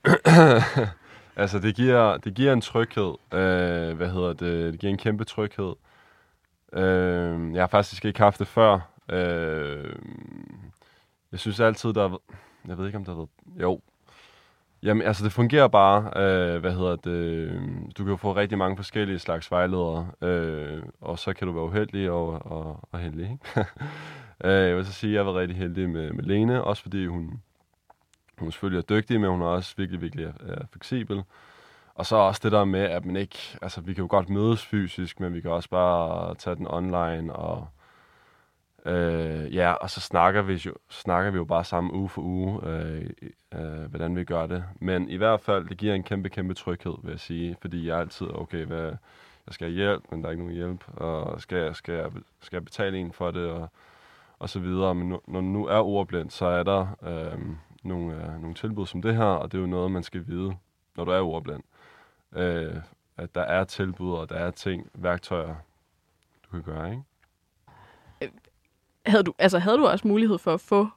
[1.40, 3.14] Altså, det giver, det giver en tryghed.
[3.34, 4.72] Øh, hvad hedder det?
[4.74, 5.74] Det giver en kæmpe tryghed.
[6.74, 8.80] Øh, jeg har faktisk ikke haft det før.
[9.12, 9.96] Øh,
[11.32, 12.22] jeg synes altid, der er...
[12.68, 13.62] Jeg ved ikke, om der har været...
[13.62, 13.82] Jo.
[14.84, 16.12] Jamen, altså, det fungerer bare.
[16.16, 17.52] Øh, hvad hedder det?
[17.98, 20.08] Du kan jo få rigtig mange forskellige slags vejledere.
[20.22, 23.70] Øh, og så kan du være uheldig og, og, og heldig, ikke?
[24.44, 26.64] øh, jeg vil så sige, at jeg var rigtig heldig med, med Lene.
[26.64, 27.42] Også fordi hun
[28.38, 31.24] hun selvfølgelig er dygtig, men hun er også virkelig, virkelig er fleksibel.
[31.96, 34.66] Og så også det der med, at man ikke, altså vi kan jo godt mødes
[34.66, 37.68] fysisk, men vi kan også bare tage den online, og
[38.86, 42.68] øh, ja, og så snakker vi, jo, snakker vi jo bare sammen uge for uge,
[42.68, 43.10] øh,
[43.54, 44.64] øh, hvordan vi gør det.
[44.80, 47.96] Men i hvert fald, det giver en kæmpe, kæmpe tryghed, vil jeg sige, fordi jeg
[47.96, 48.86] er altid, okay, hvad,
[49.48, 52.12] jeg skal have hjælp, men der er ikke nogen hjælp, og skal jeg, skal jeg,
[52.42, 53.70] skal jeg betale en for det, og,
[54.40, 54.96] og så videre.
[54.96, 57.40] Men nu, når nu er ordblind, så er der øh,
[57.84, 60.56] nogle, øh, nogle tilbud som det her, og det er jo noget, man skal vide,
[60.98, 61.64] når du er ordblind.
[62.36, 62.76] Øh,
[63.18, 65.56] at der er tilbud, og der er ting, værktøjer,
[66.46, 67.04] du kan gøre, ikke?
[69.06, 70.88] Havde du, altså, havde du også mulighed for at få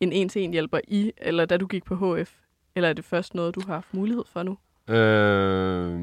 [0.00, 2.34] en en-til-en hjælper i, eller da du gik på HF?
[2.74, 4.58] Eller er det først noget, du har haft mulighed for nu?
[4.88, 6.00] Øh,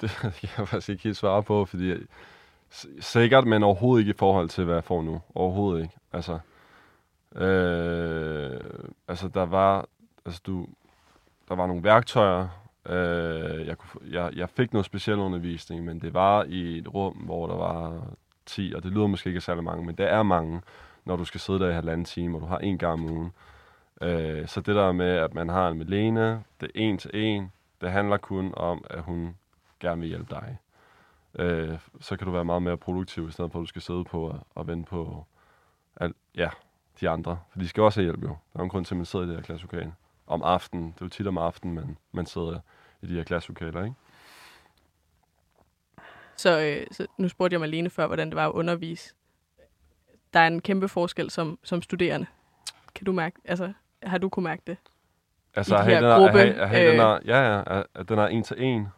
[0.00, 1.94] det kan jeg faktisk ikke helt svare på, fordi
[3.00, 5.20] sikkert, men overhovedet ikke i forhold til, hvad jeg får nu.
[5.34, 5.94] Overhovedet ikke.
[6.12, 6.38] Altså,
[7.36, 8.60] øh,
[9.08, 9.86] altså der var,
[10.26, 10.66] altså du,
[11.48, 12.48] der var nogle værktøjer.
[12.88, 17.12] Øh, jeg, kunne, jeg, jeg fik noget speciel undervisning, men det var i et rum,
[17.12, 18.06] hvor der var
[18.46, 20.60] 10, og det lyder måske ikke særlig mange, men det er mange,
[21.04, 23.32] når du skal sidde der i halvanden time, og du har en gang om ugen.
[24.02, 27.52] Øh, så det der med, at man har en Melene, det er en til en,
[27.80, 29.36] det handler kun om, at hun
[29.80, 30.58] gerne vil hjælpe dig.
[31.38, 34.04] Øh, så kan du være meget mere produktiv, i stedet for at du skal sidde
[34.04, 35.24] på og, og vente på
[35.96, 36.50] al, ja,
[37.00, 37.38] de andre.
[37.50, 38.36] For de skal også have hjælp jo.
[38.52, 39.92] Der er en grund til, at man sidder i det her klasselokale.
[40.26, 40.86] Om aftenen.
[40.86, 42.60] Det er jo tit om aftenen, man, man sidder
[43.02, 43.96] i de her klasselokaler, ikke?
[46.36, 49.14] Så, øh, så nu spurgte jeg mig alene før, hvordan det var at undervise.
[50.32, 52.26] Der er en kæmpe forskel som, som studerende.
[52.94, 54.76] Kan du mærke, altså, har du kunne mærke det?
[55.54, 58.26] Altså, I den, her, gruppe, have, have den øh, her, ja, ja, at den er
[58.26, 58.88] en til en.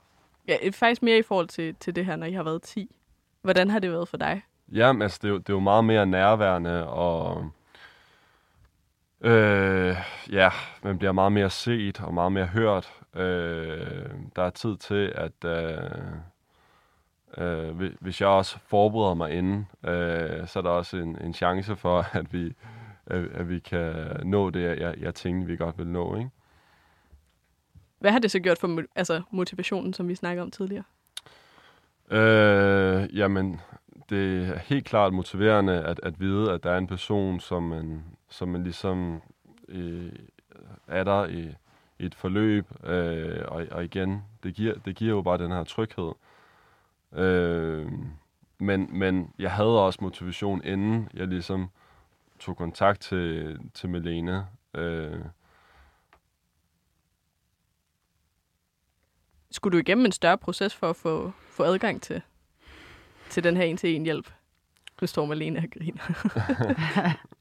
[0.49, 2.97] Ja, øh, faktisk mere i forhold til, til det her, når I har været 10.
[3.43, 4.43] Hvordan har det været for dig?
[4.73, 7.51] Jamen, altså, det er, jo, det er jo meget mere nærværende, og
[9.21, 9.97] øh,
[10.33, 10.51] ja,
[10.83, 12.93] man bliver meget mere set og meget mere hørt.
[13.17, 15.91] Øh, der er tid til, at øh,
[17.39, 21.77] øh, hvis jeg også forbereder mig inden, øh, så er der også en, en chance
[21.77, 22.55] for, at vi,
[23.07, 26.17] at, at vi kan nå det, jeg, jeg tænkte, vi godt vil nå.
[26.17, 26.31] Ikke?
[27.99, 30.85] Hvad har det så gjort for altså, motivationen, som vi snakkede om tidligere?
[32.11, 33.61] Øh, jamen,
[34.11, 38.05] det er helt klart motiverende at, at vide, at der er en person, som man,
[38.29, 39.23] som man ligesom
[39.69, 40.13] øh,
[40.87, 41.55] er der i,
[41.99, 42.67] i et forløb.
[42.85, 46.13] Øh, og, og igen, det giver, det giver jo bare den her tryghed.
[47.13, 47.93] Øh,
[48.59, 51.71] men, men jeg havde også motivation, inden jeg ligesom
[52.39, 54.47] tog kontakt til, til Melene.
[54.75, 55.21] Øh,
[59.55, 62.23] skulle du igennem en større proces for at få, få adgang til,
[63.31, 64.31] til den her en-til-en hjælp?
[65.01, 66.03] Nu står Malene og griner.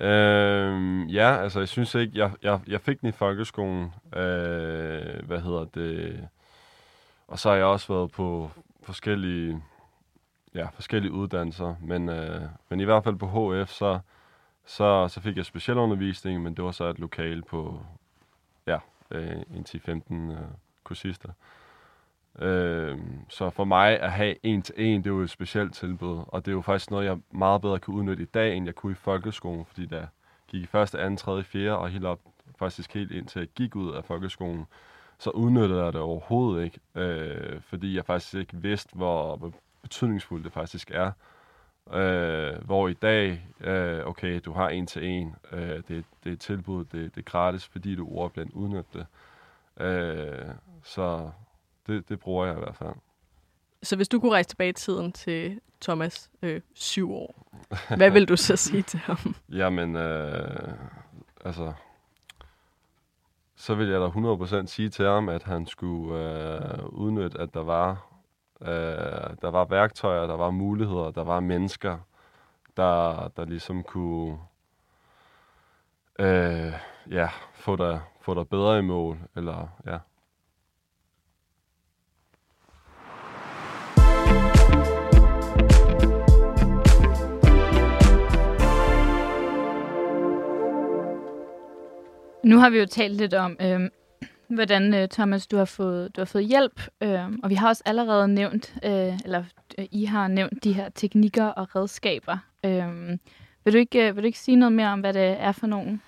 [0.00, 3.94] Øhm, ja, altså jeg synes ikke, jeg, jeg, jeg fik den i folkeskolen.
[4.16, 6.28] Øh, hvad hedder det?
[7.28, 8.50] Og så har jeg også været på
[8.82, 9.62] forskellige,
[10.54, 11.74] ja, forskellige uddannelser.
[11.80, 13.98] Men, øh, men i hvert fald på HF, så,
[14.66, 17.80] så, så fik jeg specialundervisning, men det var så et lokal på
[18.66, 18.78] ja,
[19.10, 20.38] øh, en 10-15 øh,
[20.90, 21.28] kursister.
[22.38, 22.98] Øh,
[23.28, 26.44] så for mig at have en til en, det er jo et specielt tilbud, og
[26.44, 28.92] det er jo faktisk noget, jeg meget bedre kan udnytte i dag, end jeg kunne
[28.92, 30.08] i folkeskolen, fordi da jeg
[30.48, 32.20] gik i første, anden, tredje, fjerde, og helt op,
[32.58, 34.66] faktisk helt indtil jeg gik ud af folkeskolen,
[35.18, 40.44] så udnyttede jeg det overhovedet ikke, øh, fordi jeg faktisk ikke vidste, hvor, hvor betydningsfuldt
[40.44, 41.12] det faktisk er.
[41.92, 46.32] Øh, hvor i dag, øh, okay, du har en til en, øh, det, det er
[46.32, 49.06] et tilbud, det, det er gratis, fordi du er ordblind, udnytte det.
[49.86, 50.48] Øh,
[50.82, 51.30] så
[51.86, 52.94] det, det bruger jeg i hvert fald.
[53.82, 57.46] Så hvis du kunne rejse tilbage i tiden til Thomas øh, syv år,
[57.96, 59.34] hvad vil du så sige til ham?
[59.60, 60.74] Jamen, øh,
[61.44, 61.72] altså,
[63.56, 67.62] så vil jeg da 100% sige til ham, at han skulle øh, udnytte, at der
[67.62, 68.06] var,
[68.60, 71.98] øh, der var værktøjer, der var muligheder, der var mennesker,
[72.76, 74.38] der, der ligesom kunne
[76.18, 76.72] øh,
[77.10, 79.98] ja, få dig, få dig bedre i mål, eller ja.
[92.50, 96.20] Nu har vi jo talt lidt om, øhm, øh, hvordan Thomas, du har fået du
[96.20, 99.44] har fået hjælp, øh, og vi har også allerede nævnt, øh, eller
[99.78, 102.38] øh, I har nævnt de her teknikker og redskaber.
[102.64, 103.18] Øh,
[103.64, 105.66] vil du ikke øh, vil du ikke sige noget mere om, hvad det er for
[105.66, 106.02] nogen?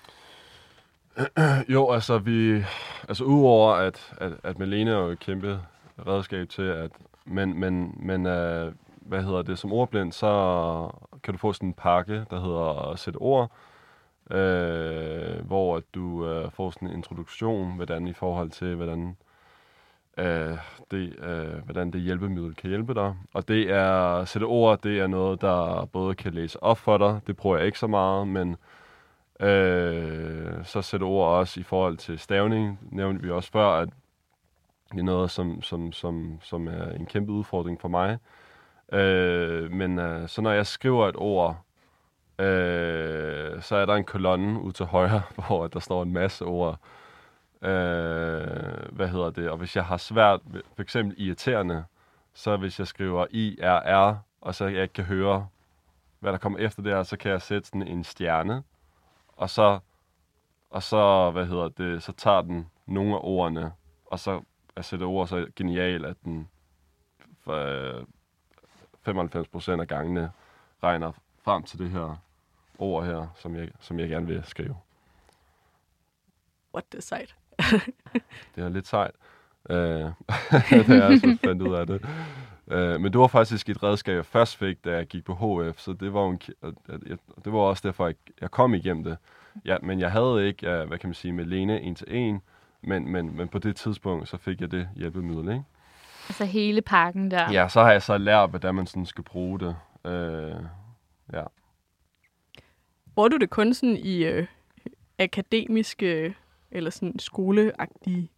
[1.73, 2.63] Jo, altså vi,
[3.07, 5.59] altså udover at, at, at Melene er jo et kæmpe
[6.07, 6.91] redskab til, at,
[7.25, 10.89] men, men, men øh, hvad hedder det, som ordblind, så
[11.23, 13.51] kan du få sådan en pakke, der hedder Sæt ord,
[14.33, 19.17] øh, hvor at du øh, får sådan en introduktion, hvordan i forhold til, hvordan
[20.17, 20.57] øh,
[20.91, 23.15] det, øh, hvordan det hjælpemiddel kan hjælpe dig.
[23.33, 27.19] Og det er, sætte ord, det er noget, der både kan læse op for dig,
[27.27, 28.55] det bruger jeg ikke så meget, men
[29.39, 33.89] øh, så sætte ord også i forhold til stavning, nævnte vi også før, at
[34.91, 38.17] det er noget, som, som, som, som er en kæmpe udfordring for mig.
[38.91, 41.57] Øh, men øh, så når jeg skriver et ord,
[42.43, 46.79] øh, så er der en kolonne ud til højre, hvor der står en masse ord.
[47.61, 47.69] Øh,
[48.91, 49.49] hvad hedder det?
[49.49, 50.39] Og hvis jeg har svært,
[50.75, 51.83] for eksempel irriterende,
[52.33, 55.47] så hvis jeg skriver IRR, og så jeg ikke kan høre,
[56.19, 58.63] hvad der kommer efter det så kan jeg sætte sådan en stjerne,
[59.27, 59.79] og så,
[60.69, 63.71] og så, hvad hedder det, så tager den nogle af ordene,
[64.05, 64.41] og så
[64.75, 66.49] er sætte ord så genial, at den
[67.43, 68.03] for, øh,
[69.07, 70.31] 95% af gangene
[70.83, 71.11] regner
[71.43, 72.17] frem til det her
[72.83, 74.75] ord her, som jeg, som jeg gerne vil skrive.
[76.73, 77.35] What the sejt.
[78.55, 79.11] det er lidt sejt.
[79.69, 82.05] Uh, det er jeg så fandt ud af det.
[82.65, 85.79] Uh, men det var faktisk et redskab, jeg først fik, da jeg gik på HF,
[85.79, 86.39] så det var, en,
[87.45, 89.17] det var også derfor, jeg, jeg kom igennem det.
[89.65, 92.41] Ja, men jeg havde ikke, uh, hvad kan man sige, med Lene en til en,
[92.81, 95.63] men, men, men på det tidspunkt, så fik jeg det hjælpemiddel, ikke?
[96.29, 97.51] Altså hele pakken der?
[97.51, 99.75] Ja, så har jeg så lært, hvordan man sådan skal bruge det.
[100.03, 100.65] Uh,
[101.33, 101.43] ja.
[103.15, 104.47] Bruger du det kun sådan i øh,
[105.19, 106.35] akademiske
[106.71, 108.31] eller sådan skoleagtige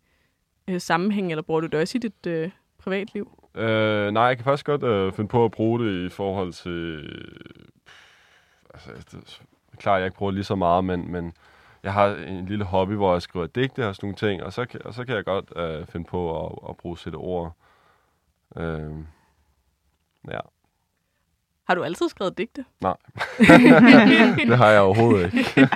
[0.68, 3.44] øh, sammenhæng, eller bruger du det også i dit øh, privatliv?
[3.56, 7.10] Øh, nej, jeg kan faktisk godt øh, finde på at bruge det i forhold til...
[8.74, 9.42] Altså, det
[9.74, 11.34] er klart, jeg ikke bruger lige så meget, men, men
[11.84, 14.80] jeg har en lille hobby, hvor jeg skriver digte og sådan nogle ting, og så
[14.86, 17.54] og så kan jeg godt øh, finde på at, at bruge sætte ord.
[18.58, 18.92] Øh,
[20.32, 20.40] ja.
[21.68, 22.66] Har du altid skrevet digte?
[22.82, 22.96] Nej,
[24.50, 25.70] det har jeg overhovedet ikke.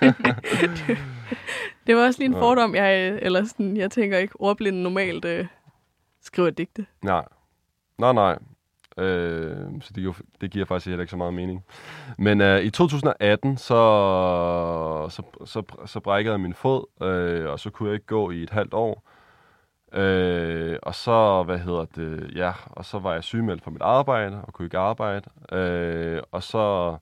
[1.88, 5.48] det var også lige en fordom, jeg, eller sådan, jeg tænker ikke, ordblinde normalt øh,
[6.22, 6.86] skriver digte.
[7.02, 7.26] Nej,
[7.98, 8.38] nej, nej.
[8.98, 11.66] Øh, så det, det giver faktisk heller ikke så meget mening.
[12.18, 13.66] Men øh, i 2018, så,
[15.10, 18.44] så, så, så brækkede jeg min fod, øh, og så kunne jeg ikke gå i
[18.44, 19.10] et halvt år.
[19.94, 24.42] Øh, og så, hvad hedder det, ja, og så var jeg sygemeldt fra mit arbejde,
[24.48, 25.30] og kunne ikke arbejde.
[25.52, 26.98] Øh, og så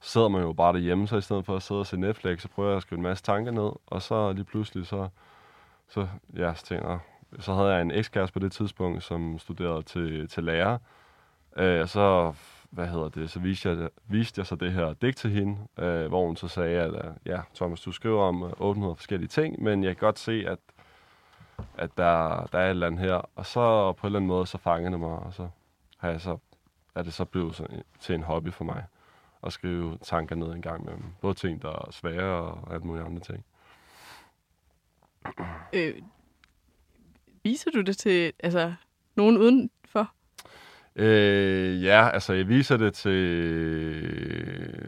[0.00, 2.48] sidder man jo bare derhjemme, så i stedet for at sidde og se Netflix, så
[2.48, 5.08] prøver jeg at skrive en masse tanker ned, og så lige pludselig, så,
[5.88, 6.98] så, ja, så tænker
[7.38, 10.78] så havde jeg en ekskæreste på det tidspunkt, som studerede til, til lærer.
[11.56, 12.32] Øh, og så,
[12.70, 16.06] hvad hedder det, så viste jeg, viste jeg så det her digt til hende, øh,
[16.06, 19.84] hvor hun så sagde, at ja, Thomas, du skriver om øh, 800 forskellige ting, men
[19.84, 20.58] jeg kan godt se, at
[21.78, 23.30] at der, der er et eller andet her.
[23.34, 25.48] Og så på en eller anden måde, så fangede det mig, og så
[25.98, 26.38] har jeg så,
[26.94, 28.84] er det så blevet sådan, til en hobby for mig
[29.42, 33.06] at skrive tanker ned en gang med Både ting, der er svære og alt muligt
[33.06, 33.44] andre ting.
[35.72, 35.94] Øh,
[37.42, 38.74] viser du det til altså,
[39.16, 40.12] nogen udenfor?
[40.96, 43.14] Øh, ja, altså jeg viser det til,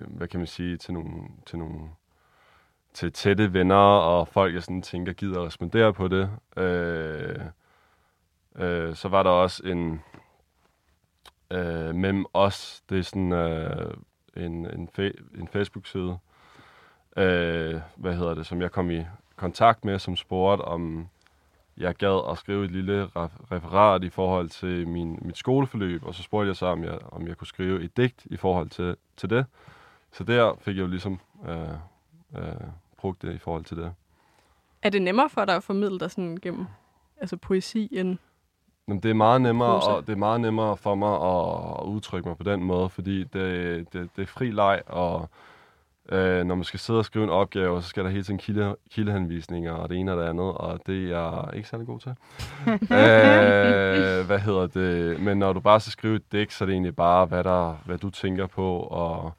[0.09, 1.81] hvad kan man sige, til nogle, til nogle
[2.94, 6.31] til tætte venner og folk, jeg sådan tænker, gider at respondere på det.
[6.57, 7.40] Øh,
[8.57, 10.02] øh, så var der også en
[11.50, 13.94] øh, mellem os, det er sådan øh,
[14.37, 16.18] en, en, fe- en Facebook-side,
[17.16, 19.05] øh, hvad hedder det, som jeg kom i
[19.37, 21.09] kontakt med, som spurgte om
[21.76, 23.09] jeg gad at skrive et lille
[23.52, 27.28] referat i forhold til min, mit skoleforløb, og så spurgte jeg så, om jeg, om
[27.28, 29.46] jeg kunne skrive et digt i forhold til, til det.
[30.12, 31.68] Så der fik jeg jo ligesom øh,
[32.37, 32.55] øh,
[33.03, 33.93] brugt det i forhold til det.
[34.83, 36.67] Er det nemmere for dig at formidle dig sådan gennem
[37.21, 38.19] altså poesi end
[38.88, 42.37] Jamen, det er meget nemmere, og det er meget nemmere for mig at udtrykke mig
[42.37, 45.29] på den måde, fordi det, det, det er fri leg, og
[46.09, 48.77] øh, når man skal sidde og skrive en opgave, så skal der hele tiden kilde,
[48.91, 52.11] kildehenvisninger og det ene og det andet, og det er jeg ikke særlig god til.
[52.67, 55.21] øh, hvad hedder det?
[55.21, 57.77] Men når du bare skal skrive et digt, så er det egentlig bare, hvad, der,
[57.85, 59.33] hvad du tænker på, og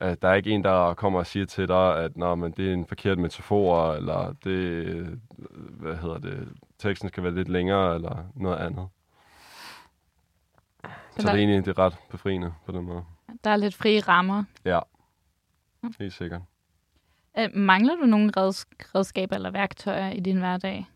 [0.00, 2.68] at der er ikke en, der kommer og siger til dig, at Nå, men det
[2.68, 5.20] er en forkert metafor, eller det,
[5.70, 8.88] hvad hedder det, teksten skal være lidt længere, eller noget andet.
[10.84, 13.04] Så, så det er egentlig det er ret befriende på den måde.
[13.44, 14.44] Der er lidt frie rammer.
[14.64, 14.80] Ja,
[15.98, 16.42] helt sikkert.
[17.36, 18.32] Æ, mangler du nogle
[18.94, 20.86] redskaber eller værktøjer i din hverdag?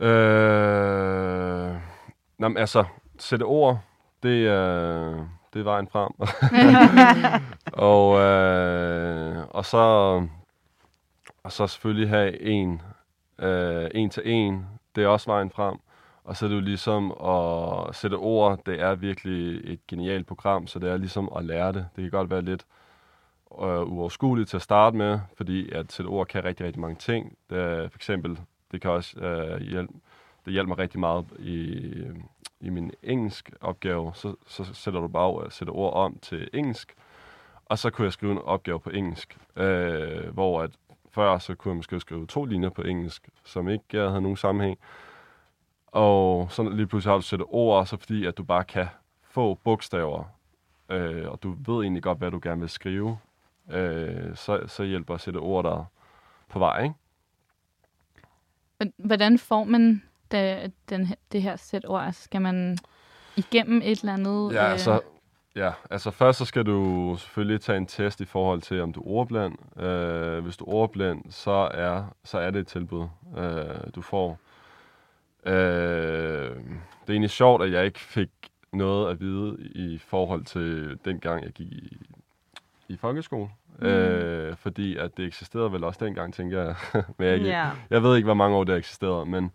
[0.00, 1.76] Øh,
[2.38, 2.84] nå, altså,
[3.18, 3.80] sætte ord,
[4.22, 5.18] det, øh,
[5.56, 6.12] det er vejen frem.
[7.90, 9.78] og, øh, og, så,
[11.42, 12.82] og så selvfølgelig have en,
[13.38, 14.66] øh, en til en,
[14.96, 15.76] det er også vejen frem.
[16.24, 20.66] Og så er det jo ligesom at sætte ord, det er virkelig et genialt program,
[20.66, 21.86] så det er ligesom at lære det.
[21.96, 22.64] Det kan godt være lidt
[23.62, 27.36] øh, uoverskueligt til at starte med, fordi at sætte ord kan rigtig, rigtig mange ting.
[27.50, 28.38] Det for eksempel,
[28.72, 29.92] det kan også øh, hjælpe,
[30.44, 31.54] det hjælper mig rigtig meget i,
[32.66, 36.94] i min engelsk opgave, så, så sætter du bare ord, sætter ord om til engelsk,
[37.64, 40.70] og så kunne jeg skrive en opgave på engelsk, øh, hvor at
[41.10, 44.36] før så kunne jeg måske skrive to linjer på engelsk, som ikke øh, havde nogen
[44.36, 44.78] sammenhæng.
[45.86, 48.86] Og så lige pludselig har du sætte ord, så fordi at du bare kan
[49.22, 50.24] få bogstaver,
[50.88, 53.18] øh, og du ved egentlig godt, hvad du gerne vil skrive,
[53.70, 55.84] øh, så, så hjælper at sætte ord der
[56.48, 56.94] på vej, ikke?
[58.96, 62.02] Hvordan får man det, den, det her sæt ord?
[62.02, 62.78] Altså, skal man
[63.36, 64.54] igennem et eller andet?
[64.54, 64.72] Ja, øh...
[64.72, 65.00] altså,
[65.56, 69.00] ja, altså først så skal du selvfølgelig tage en test i forhold til, om du
[69.00, 69.80] er ordblind.
[69.82, 73.08] Øh, hvis du er ordblind, så er, så er det et tilbud,
[73.38, 74.38] øh, du får.
[75.46, 78.30] Øh, det er egentlig sjovt, at jeg ikke fik
[78.72, 81.96] noget at vide i forhold til dengang, jeg gik i,
[82.88, 83.48] i folkeskole.
[83.78, 83.86] Mm.
[83.86, 86.74] Øh, fordi at det eksisterede vel også dengang, tænker jeg.
[87.18, 87.76] men jeg, yeah.
[87.90, 89.52] jeg ved ikke, hvor mange år det eksisterede, men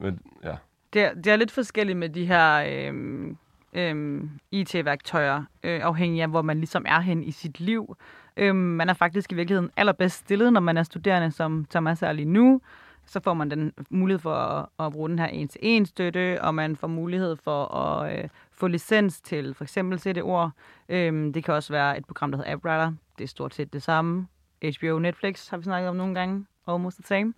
[0.00, 0.56] men, ja.
[0.92, 3.36] Det er, det er lidt forskelligt med de her øhm,
[3.72, 7.96] øhm, IT-værktøjer, øh, afhængig af, hvor man ligesom er hen i sit liv.
[8.36, 12.12] Øhm, man er faktisk i virkeligheden allerbedst stillet, når man er studerende, som Thomas er
[12.12, 12.60] lige nu.
[13.06, 16.76] Så får man den mulighed for at, at bruge den her en-til-en støtte, og man
[16.76, 20.50] får mulighed for at øh, få licens til for eksempel CD-ord.
[20.88, 22.92] Øhm, det kan også være et program, der hedder AppWriter.
[23.18, 24.26] Det er stort set det samme.
[24.62, 26.46] HBO Netflix har vi snakket om nogle gange.
[26.68, 27.32] Almost the same.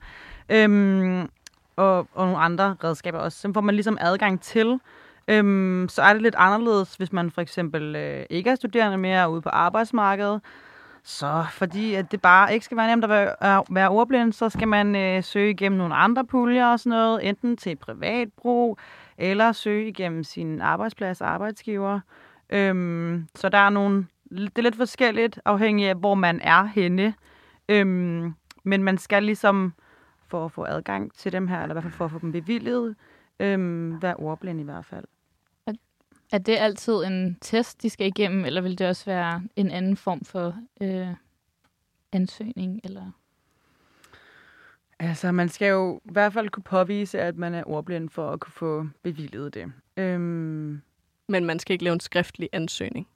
[0.48, 1.28] Øhm,
[1.82, 3.40] og, og nogle andre redskaber også.
[3.42, 4.80] Dem får man ligesom adgang til.
[5.28, 9.30] Øhm, så er det lidt anderledes, hvis man for eksempel øh, ikke er studerende mere
[9.30, 10.40] ude på arbejdsmarkedet.
[11.04, 14.48] Så fordi at det bare ikke skal være nemt at være, øh, være ordblind, så
[14.48, 18.78] skal man øh, søge igennem nogle andre puljer og sådan noget, enten til privat brug,
[19.18, 22.00] eller søge igennem sin arbejdsplads arbejdsgiver.
[22.50, 27.14] Øhm, så der er nogle, det er lidt forskelligt afhængig af, hvor man er henne.
[27.68, 28.34] Øhm,
[28.64, 29.72] men man skal ligesom
[30.32, 32.32] for at få adgang til dem her, eller i hvert fald for at få dem
[32.32, 32.96] bevilget,
[33.40, 35.04] øhm, være ordblind i hvert fald.
[35.66, 35.72] Er,
[36.32, 39.96] er det altid en test, de skal igennem, eller vil det også være en anden
[39.96, 41.08] form for øh,
[42.12, 42.80] ansøgning?
[42.84, 43.10] Eller?
[44.98, 48.40] Altså, man skal jo i hvert fald kunne påvise, at man er ordblind for at
[48.40, 49.72] kunne få bevilget det.
[49.96, 50.82] Øhm,
[51.28, 53.08] Men man skal ikke lave en skriftlig ansøgning?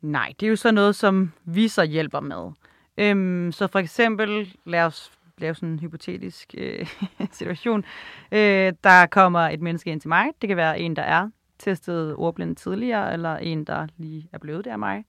[0.00, 2.52] Nej, det er jo så noget, som vi så hjælper med.
[2.98, 6.86] Øhm, så for eksempel, lad os lave sådan en hypotetisk øh,
[7.32, 7.84] situation.
[8.32, 10.28] Øh, der kommer et menneske ind til mig.
[10.40, 14.64] Det kan være en, der er testet ordblind tidligere, eller en, der lige er blevet
[14.64, 15.04] der af mig,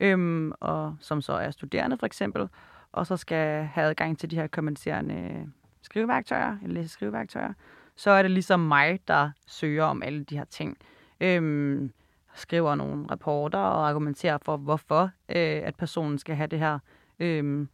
[0.00, 2.48] øhm, og som så er studerende for eksempel,
[2.92, 5.46] og så skal have adgang til de her kommenterende
[5.82, 7.52] skriveværktøjer, eller læse skriveværktøjer,
[7.96, 10.78] så er det ligesom mig, der søger om alle de her ting.
[11.20, 11.92] Øhm,
[12.34, 16.78] skriver nogle rapporter og argumenterer for, hvorfor øh, at personen skal have det her.
[17.18, 17.66] øh,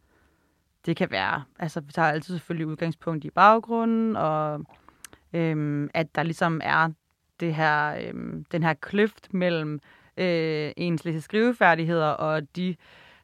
[0.87, 4.65] det kan være, altså vi tager altid selvfølgelig udgangspunkt i baggrunden, og
[5.33, 6.89] øhm, at der ligesom er
[7.41, 9.81] det her, øhm, den her kløft mellem
[10.17, 12.77] øh, ens læse-skrivefærdigheder og de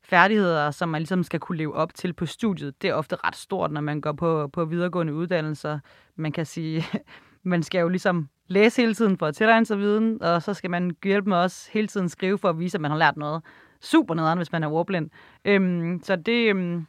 [0.02, 2.82] færdigheder, som man ligesom skal kunne leve op til på studiet.
[2.82, 5.78] Det er ofte ret stort, når man går på, på videregående uddannelser.
[6.16, 6.84] Man kan sige,
[7.42, 10.70] man skal jo ligesom læse hele tiden for at tilegne sig viden, og så skal
[10.70, 13.42] man hjælpe med også hele tiden skrive for at vise, at man har lært noget
[13.80, 15.10] super nederen, hvis man er ordblind.
[15.44, 16.86] Øhm, så det, øhm,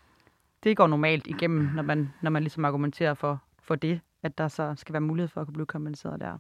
[0.63, 4.47] det går normalt igennem, når man, når man ligesom argumenterer for, for det, at der
[4.47, 6.37] så skal være mulighed for at kunne blive kompenseret der.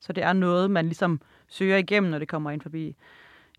[0.00, 2.96] Så det er noget, man ligesom søger igennem, når det kommer ind forbi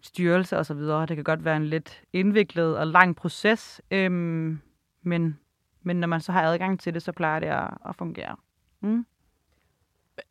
[0.02, 1.06] styrelse og så videre.
[1.06, 4.62] Det kan godt være en lidt indviklet og lang proces, øhm,
[5.02, 5.40] men,
[5.82, 8.36] men når man så har adgang til det, så plejer det at, at fungere.
[8.82, 9.06] Mm.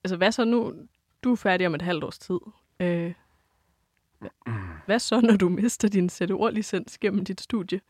[0.04, 0.74] Altså, hvad så nu?
[1.24, 2.38] Du er færdig om et halvt års tid.
[2.80, 3.14] Øh,
[4.86, 7.80] hvad så, når du mister din CDO-licens gennem dit studie?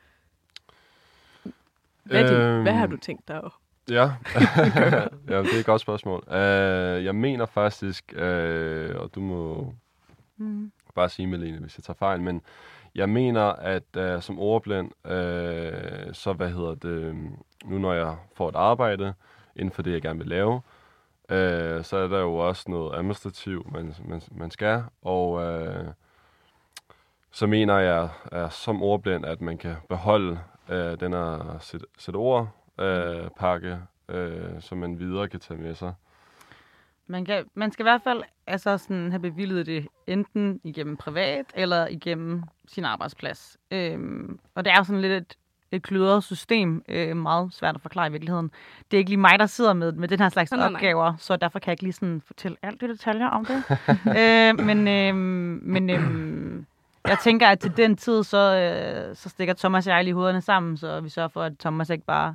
[2.05, 2.63] Hvad, din, Øhm.
[2.63, 3.51] hvad har du tænkt dig at
[3.91, 4.03] Ja,
[5.29, 6.25] ja det er et godt spørgsmål.
[6.27, 9.73] Uh, jeg mener faktisk, uh, og du må
[10.37, 10.73] Mm.
[10.95, 12.43] bare sige, Malene, hvis jeg tager fejl, men
[12.95, 17.15] jeg mener, at uh, som ordblind, uh, så hvad hedder det,
[17.65, 19.15] nu når jeg får et arbejde
[19.57, 23.73] inden for det, jeg gerne vil lave, uh, så er der jo også noget administrativt,
[23.73, 25.87] man, man, man skal, og uh,
[27.33, 30.39] så mener jeg at som ordblind, at man kan beholde
[30.71, 32.49] uh, den her sæt, sæt ord,
[32.81, 35.95] øh, pakke, øh, som man videre kan tage med sig.
[37.07, 41.45] Man, kan, man skal i hvert fald altså sådan have bevilget det enten igennem privat
[41.55, 43.59] eller igennem sin arbejdsplads.
[43.71, 45.37] Øhm, og det er jo sådan lidt et,
[45.71, 48.51] et kludret system, øh, meget svært at forklare i virkeligheden.
[48.91, 50.77] Det er ikke lige mig, der sidder med, med den her slags Nej, nej, nej.
[50.77, 53.63] opgaver, så derfor kan jeg ikke lige sådan fortælle alt det detaljer om det.
[54.19, 55.15] øh, men øh,
[55.63, 56.63] men øh,
[57.05, 60.41] jeg tænker, at til den tid, så, øh, så stikker Thomas og jeg lige hovederne
[60.41, 62.35] sammen, så vi sørger for, at Thomas ikke bare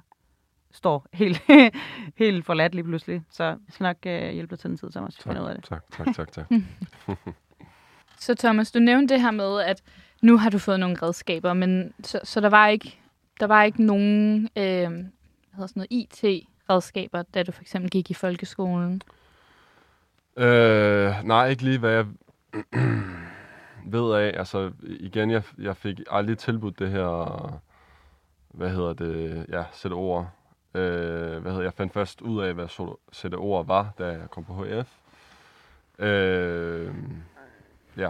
[0.71, 1.41] står helt,
[2.21, 3.23] helt forladt lige pludselig.
[3.29, 5.15] Så vi skal nok øh, hjælpe dig til den tid, Thomas.
[5.15, 5.41] Tak.
[5.41, 5.63] Ud af det.
[5.63, 6.45] Tak, tak, tak, tak.
[8.19, 9.81] Så Thomas, du nævnte det her med, at
[10.21, 12.99] nu har du fået nogle redskaber, men så, så der var ikke
[13.39, 14.89] der var ikke nogen øh,
[15.55, 19.01] hvad hedder sådan noget, IT-redskaber, da du for eksempel gik i folkeskolen.
[20.37, 22.05] øh, nej, ikke lige hvad jeg
[23.85, 24.33] ved af.
[24.39, 27.59] Altså, igen, jeg, jeg fik aldrig tilbudt det her,
[28.47, 30.29] hvad hedder det, ja, sætte ord.
[30.73, 34.29] Øh, hvad hedder jeg fandt først ud af, hvad så- sætte ord var, da jeg
[34.31, 34.89] kom på HF.
[35.99, 36.93] Øh,
[37.97, 38.09] ja.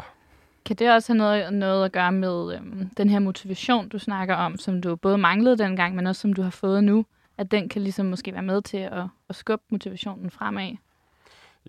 [0.66, 4.36] Kan det også have noget, noget at gøre med øhm, den her motivation, du snakker
[4.36, 7.06] om, som du både manglede dengang, men også som du har fået nu?
[7.38, 10.76] At den kan ligesom måske være med til at, at skubbe motivationen fremad?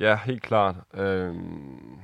[0.00, 0.76] Ja, helt klart.
[0.94, 1.98] Øhm,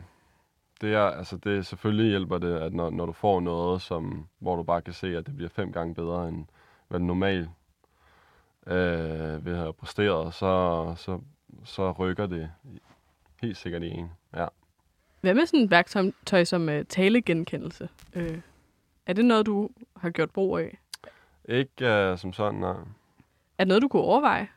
[0.82, 4.56] det er, altså det selvfølgelig hjælper det, at når, når du får noget, som, hvor
[4.56, 6.44] du bare kan se, at det bliver fem gange bedre, end
[6.88, 7.48] hvad det normalt
[8.66, 11.20] øh, vil have præsteret, så, så,
[11.64, 12.50] så rykker det
[13.42, 14.10] helt sikkert i en.
[14.36, 14.46] Ja.
[15.20, 17.88] Hvad med sådan et værktøj som uh, talegenkendelse?
[18.14, 18.40] Øh,
[19.06, 20.78] er det noget, du har gjort brug af?
[21.44, 22.76] Ikke øh, som sådan, nej.
[23.58, 24.48] Er det noget, du kunne overveje?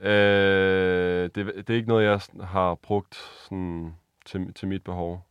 [0.00, 5.26] Øh, det, det er ikke noget, jeg har brugt sådan, til, til mit behov.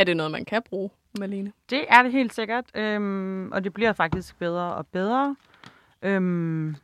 [0.00, 1.52] Er det noget, man kan bruge, Malene?
[1.70, 5.36] Det er det helt sikkert, øhm, og det bliver faktisk bedre og bedre.
[6.02, 6.76] Øhm,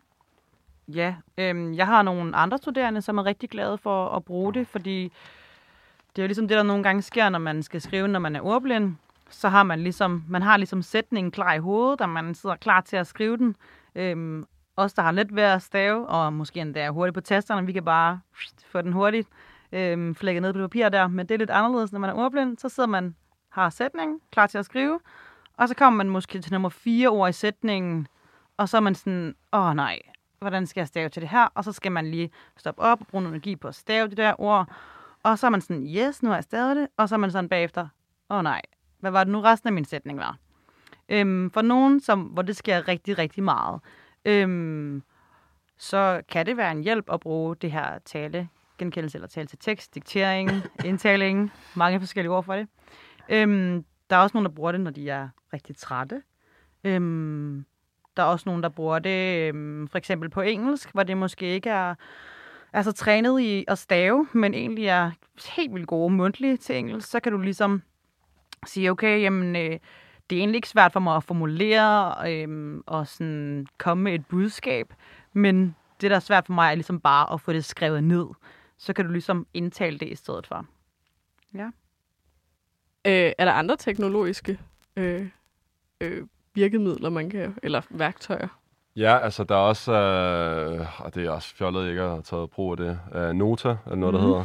[0.88, 4.66] ja, øhm, jeg har nogle andre studerende, som er rigtig glade for at bruge det,
[4.66, 5.12] fordi
[6.16, 8.36] det er jo ligesom det, der nogle gange sker, når man skal skrive, når man
[8.36, 8.96] er ordblind.
[9.30, 12.80] Så har man ligesom, man har ligesom sætningen klar i hovedet, og man sidder klar
[12.80, 13.56] til at skrive den.
[13.94, 14.44] Øhm,
[14.76, 17.72] os, der har let ved at stave, og måske endda er hurtigt på tasterne, vi
[17.72, 18.20] kan bare
[18.66, 19.28] få den hurtigt
[19.72, 21.08] øhm, flækket ned på papir der.
[21.08, 22.58] Men det er lidt anderledes, når man er ordblind.
[22.58, 23.14] Så sidder man,
[23.48, 25.00] har sætningen, klar til at skrive,
[25.56, 28.08] og så kommer man måske til nummer fire ord i sætningen,
[28.56, 29.98] og så er man sådan, åh nej,
[30.38, 31.48] hvordan skal jeg stave til det her?
[31.54, 34.16] Og så skal man lige stoppe op og bruge noget energi på at stave det
[34.16, 34.68] der ord.
[35.22, 36.88] Og så er man sådan, yes, nu har jeg stavet det.
[36.96, 37.88] Og så er man sådan bagefter,
[38.30, 38.62] åh nej,
[39.00, 40.36] hvad var det nu resten af min sætning var?
[41.08, 43.80] Øhm, for nogen, som, hvor det sker rigtig, rigtig meget,
[44.24, 45.02] øhm,
[45.78, 48.48] så kan det være en hjælp at bruge det her tale,
[48.78, 50.50] genkendelse eller tale til tekst, diktering,
[50.84, 52.68] indtaling, mange forskellige ord for det.
[53.28, 56.22] Øhm, der er også nogen, der bruger det, når de er rigtig trætte.
[56.84, 57.64] Øhm,
[58.16, 61.46] der er også nogen, der bruger det øhm, for eksempel på engelsk, hvor det måske
[61.46, 61.94] ikke er
[62.72, 65.10] altså, trænet i at stave, men egentlig er
[65.56, 67.10] helt vildt gode mundtligt til engelsk.
[67.10, 67.82] Så kan du ligesom
[68.66, 69.78] sige, okay, jamen, øh,
[70.30, 74.26] det er egentlig ikke svært for mig at formulere øhm, og sådan komme med et
[74.26, 74.94] budskab,
[75.32, 78.26] men det, der er svært for mig, er ligesom bare at få det skrevet ned.
[78.78, 80.66] Så kan du ligesom indtale det i stedet for.
[81.54, 81.66] Ja.
[83.06, 84.58] Øh, er der andre teknologiske
[84.96, 85.28] øh,
[86.00, 88.48] øh, virkemidler, man kan, eller værktøjer?
[88.96, 92.50] Ja, altså der er også, øh, og det er også fjollet ikke at have taget
[92.50, 94.28] brug af det, øh, Nota, er noget, der Mhm.
[94.28, 94.44] hedder.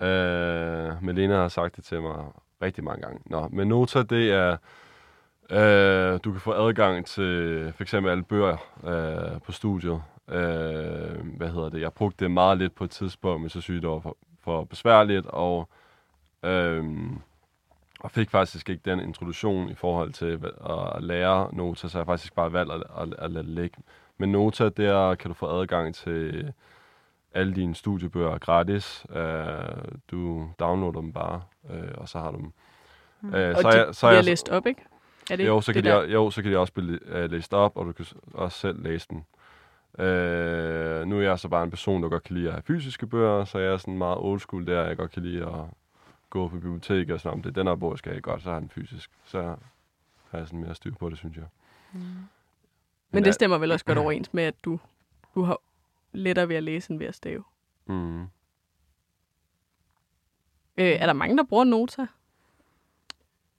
[0.00, 2.24] Øh, Melina har sagt det til mig
[2.62, 3.20] rigtig mange gange.
[3.26, 4.56] Nå, men Nota, det er,
[5.50, 10.02] øh, du kan få adgang til for eksempel alle bøger øh, på studiet.
[10.28, 11.80] Øh, hvad hedder det?
[11.80, 14.16] Jeg brugte det meget lidt på et tidspunkt, men så synes jeg, det var for,
[14.44, 15.68] for besværligt, og,
[16.42, 16.84] øh,
[18.00, 20.40] og fik faktisk ikke den introduktion i forhold til
[20.96, 23.76] at lære Nota, så jeg faktisk bare valgt at, at, at lade det ligge.
[24.18, 26.52] Men Nota, der kan du få adgang til
[27.34, 29.06] alle dine studiebøger gratis.
[29.10, 29.44] Øh,
[30.10, 32.52] du downloader dem bare, øh, og så har du dem.
[33.20, 33.34] Mm.
[33.34, 34.84] Øh, Og så de jeg- så er jeg- læst op, ikke?
[35.30, 36.00] Er det jo, så det kan, der?
[36.02, 38.82] de, jo, så kan de også blive uh, læst op, og du kan også selv
[38.82, 39.24] læse den.
[39.98, 43.06] Øh, nu er jeg så bare en person, der godt kan lide at have fysiske
[43.06, 44.82] bøger, så jeg er sådan meget old school der.
[44.82, 45.64] Jeg godt kan lide at
[46.30, 48.48] gå på biblioteket og sådan, om det er den her bog, skal jeg godt, så
[48.48, 49.10] har jeg den fysisk.
[49.24, 49.56] Så
[50.30, 51.46] har jeg sådan mere styr på det, synes jeg.
[51.92, 52.00] Mm.
[53.10, 54.80] Men ja, det stemmer vel også godt overens med, at du,
[55.34, 55.58] du har
[56.12, 57.44] lettere ved at læse end ved at stave.
[57.86, 58.22] Mm.
[58.22, 58.28] Øh,
[60.76, 62.06] er der mange, der bruger Nota?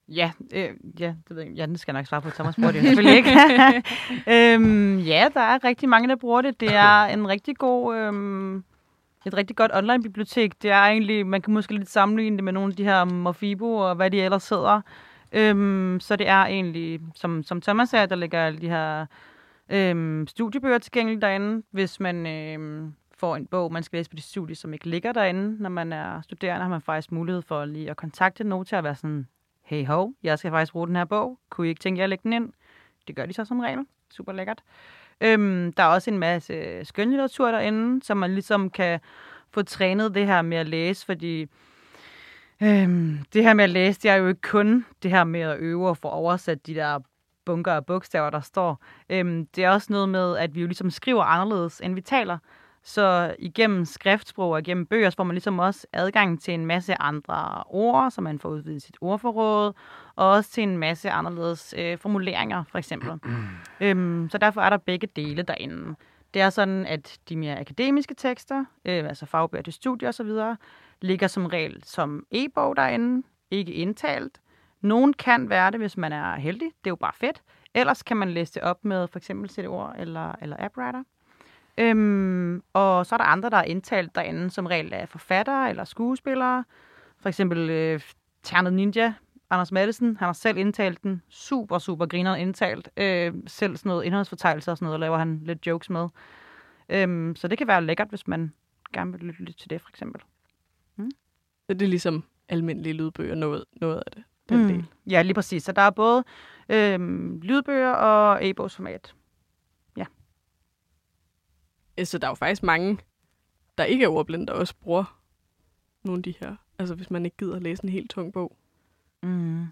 [0.08, 2.30] Ja, øh, ja, det ved jeg, ja, den skal jeg nok svare på.
[2.30, 3.32] Thomas bruger det jo selvfølgelig ikke.
[4.54, 6.60] øhm, ja, der er rigtig mange, der bruger det.
[6.60, 8.64] Det er en rigtig god, øhm,
[9.26, 10.62] et rigtig godt online-bibliotek.
[10.62, 13.76] Det er egentlig, man kan måske lidt sammenligne det med nogle af de her Mofibo
[13.76, 14.82] og hvad de ellers hedder.
[15.32, 19.06] Øhm, så det er egentlig, som, som Thomas sagde, der ligger alle de her
[19.70, 21.64] øhm, studiebøger tilgængelige derinde.
[21.72, 25.12] Hvis man øhm, får en bog, man skal læse på de studier, som ikke ligger
[25.12, 28.84] derinde, når man er studerende, har man faktisk mulighed for lige at kontakte Nota og
[28.84, 29.28] være sådan,
[29.64, 31.39] hey ho, jeg skal faktisk bruge den her bog.
[31.49, 32.53] Kunne I ikke tænke jer at lægge den ind?
[33.07, 33.86] Det gør de så som regel.
[34.11, 34.64] Super lækkert.
[35.22, 38.99] Øhm, der er også en masse skønlitteratur derinde, som man ligesom kan
[39.51, 41.47] få trænet det her med at læse, fordi
[42.61, 45.59] øhm, det her med at læse, det er jo ikke kun det her med at
[45.59, 46.99] øve og få oversat de der
[47.45, 48.84] bunker af bogstaver, der står.
[49.09, 52.38] Øhm, det er også noget med, at vi jo ligesom skriver anderledes, end vi taler.
[52.86, 57.01] Så igennem skriftsprog og igennem bøger, så får man ligesom også adgang til en masse
[57.01, 59.73] andre ord, så man får udvidet sit ordforråd,
[60.15, 63.19] og også til en masse anderledes øh, formuleringer, for eksempel.
[63.81, 65.95] øhm, så derfor er der begge dele derinde.
[66.34, 70.31] Det er sådan, at de mere akademiske tekster, øh, altså fagbøger til studier osv.,
[71.01, 74.39] ligger som regel som e-bog derinde, ikke indtalt.
[74.81, 76.67] Nogen kan være det, hvis man er heldig.
[76.67, 77.41] Det er jo bare fedt.
[77.73, 81.03] Ellers kan man læse det op med for eksempel CD-ord eller, eller AppWriter.
[81.78, 85.84] Øhm, og så er der andre, der er indtalt derinde, som regel er forfattere eller
[85.84, 86.63] skuespillere.
[87.17, 87.99] For eksempel øh,
[88.43, 89.13] Ternet Ninja,
[89.49, 91.21] Anders Madsen, han har selv indtalt den.
[91.30, 92.89] Super, super grineren indtalt.
[92.97, 96.07] Øh, selv sådan noget indholdsfortegnelse og sådan noget, laver han lidt jokes med.
[96.89, 98.53] Øhm, så det kan være lækkert, hvis man
[98.93, 100.21] gerne vil lytte lidt til det, for eksempel.
[101.67, 104.24] Så det er ligesom almindelige lydbøger, noget, noget af det.
[104.49, 104.67] Den mm.
[104.67, 104.86] del.
[105.09, 105.63] Ja, lige præcis.
[105.63, 106.24] Så der er både
[106.69, 109.13] øhm, lydbøger og e-bogsformat.
[111.98, 112.98] Øh, Så der er jo faktisk mange,
[113.78, 115.20] der ikke er ordblinde, der også bruger
[116.04, 116.56] nogle af de her.
[116.80, 118.58] Altså hvis man ikke gider at læse en helt tung bog.
[119.24, 119.66] Mm.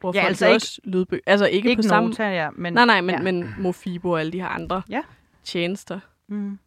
[0.00, 1.20] Bruger Ja, folk altså ikke- også lydbøger.
[1.26, 2.08] Altså ikke, Ikke på samme...
[2.08, 2.72] Nota, ja, men...
[2.72, 3.22] Nej, nej, men, ja.
[3.22, 5.02] men Mofibo og alle de her andre Ja.
[5.44, 6.00] tjenester.
[6.28, 6.58] Mm.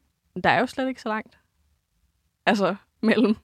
[0.44, 1.40] Der er jo slet ikke så langt.
[2.46, 3.36] Altså mellem.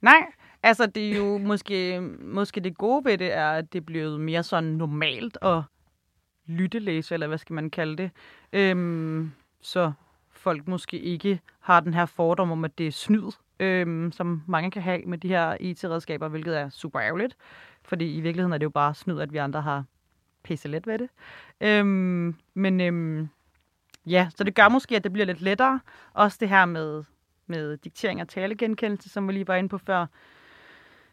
[0.00, 0.26] Nej,
[0.62, 4.20] altså det er jo måske, måske det gode ved det er, at det er blevet
[4.20, 5.62] mere sådan normalt at
[6.46, 8.10] lyttelæse, eller hvad skal man kalde det.
[8.52, 9.92] Øhm, så
[10.48, 14.70] folk måske ikke har den her fordom om, at det er snyd, øhm, som mange
[14.70, 17.36] kan have med de her IT-redskaber, hvilket er super ærgerligt.
[17.84, 19.84] Fordi i virkeligheden er det jo bare snyd, at vi andre har
[20.42, 21.08] pisse let ved det.
[21.60, 23.28] Øhm, men øhm,
[24.06, 25.80] ja, så det gør måske, at det bliver lidt lettere.
[26.14, 27.04] Også det her med,
[27.46, 30.06] med diktering og talegenkendelse, som vi lige var inde på før,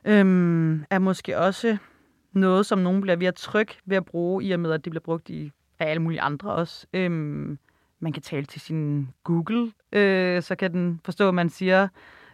[0.05, 1.77] øhm, er måske også
[2.33, 4.91] noget, som nogen bliver ved at trykke ved at bruge, i og med, at det
[4.91, 6.87] bliver brugt i, af alle mulige andre også.
[6.93, 7.59] Øhm,
[8.05, 11.87] man kan tale til sin Google, øh, så kan den forstå, at man siger,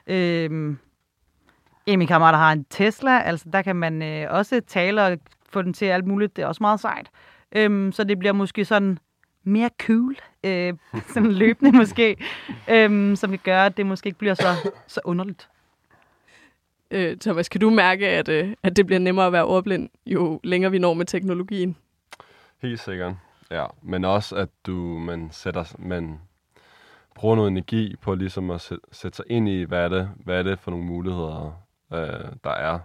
[0.08, 0.78] øhm,
[1.86, 5.18] en af mine kammerater har en Tesla, altså der kan man øh, også tale og
[5.50, 7.10] få den til alt muligt, det er også meget sejt.
[7.56, 8.98] Øhm, så det bliver måske sådan
[9.44, 10.74] mere cool, øh,
[11.14, 12.16] sådan løbende måske,
[12.70, 15.50] øhm, som kan gøre, at det måske ikke bliver så, så underligt.
[16.92, 20.40] Øh, Thomas, kan du mærke, at, øh, at det bliver nemmere at være ordblind, jo
[20.44, 21.76] længere vi når med teknologien?
[22.62, 23.14] Helt sikkert.
[23.52, 26.22] Ja, men også at du man sætter man
[27.16, 30.40] bruger noget energi på ligesom at sæt, sætte sig ind i hvad er det, hvad
[30.40, 32.80] er det for nogle muligheder øh, der er,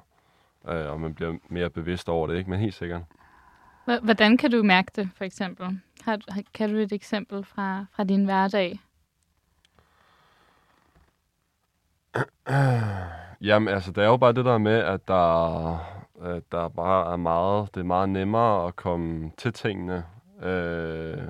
[0.69, 2.51] øh, og man bliver mere bevidst over det, ikke?
[2.51, 3.03] Men helt sikkert.
[4.03, 5.81] Hvordan kan du mærke det, for eksempel?
[6.05, 6.21] Har-
[6.55, 8.81] kan du et eksempel fra, fra din hverdag?
[13.49, 15.79] Jamen, altså, det er jo bare det der med, at der,
[16.25, 20.05] at der bare er meget, det er meget nemmere at komme til tingene.
[20.43, 21.29] Øh,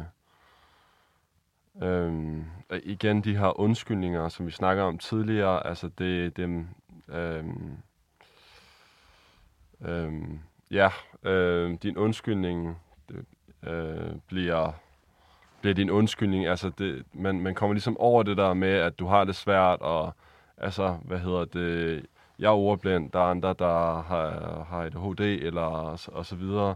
[1.82, 2.42] øh,
[2.82, 6.68] igen, de her undskyldninger, som vi snakker om tidligere, altså det, dem...
[7.08, 7.44] øh,
[9.84, 10.12] øh,
[10.70, 10.90] ja,
[11.22, 12.78] øh, din undskyldning
[13.08, 13.24] det,
[13.70, 14.72] øh, bliver,
[15.60, 19.06] bliver din undskyldning, altså det, man, man kommer ligesom over det der med, at du
[19.06, 20.14] har det svært, og
[20.56, 22.06] altså, hvad hedder det,
[22.38, 25.62] jeg er ordblind, der er andre, der har, har ADHD, eller
[26.12, 26.74] og så videre.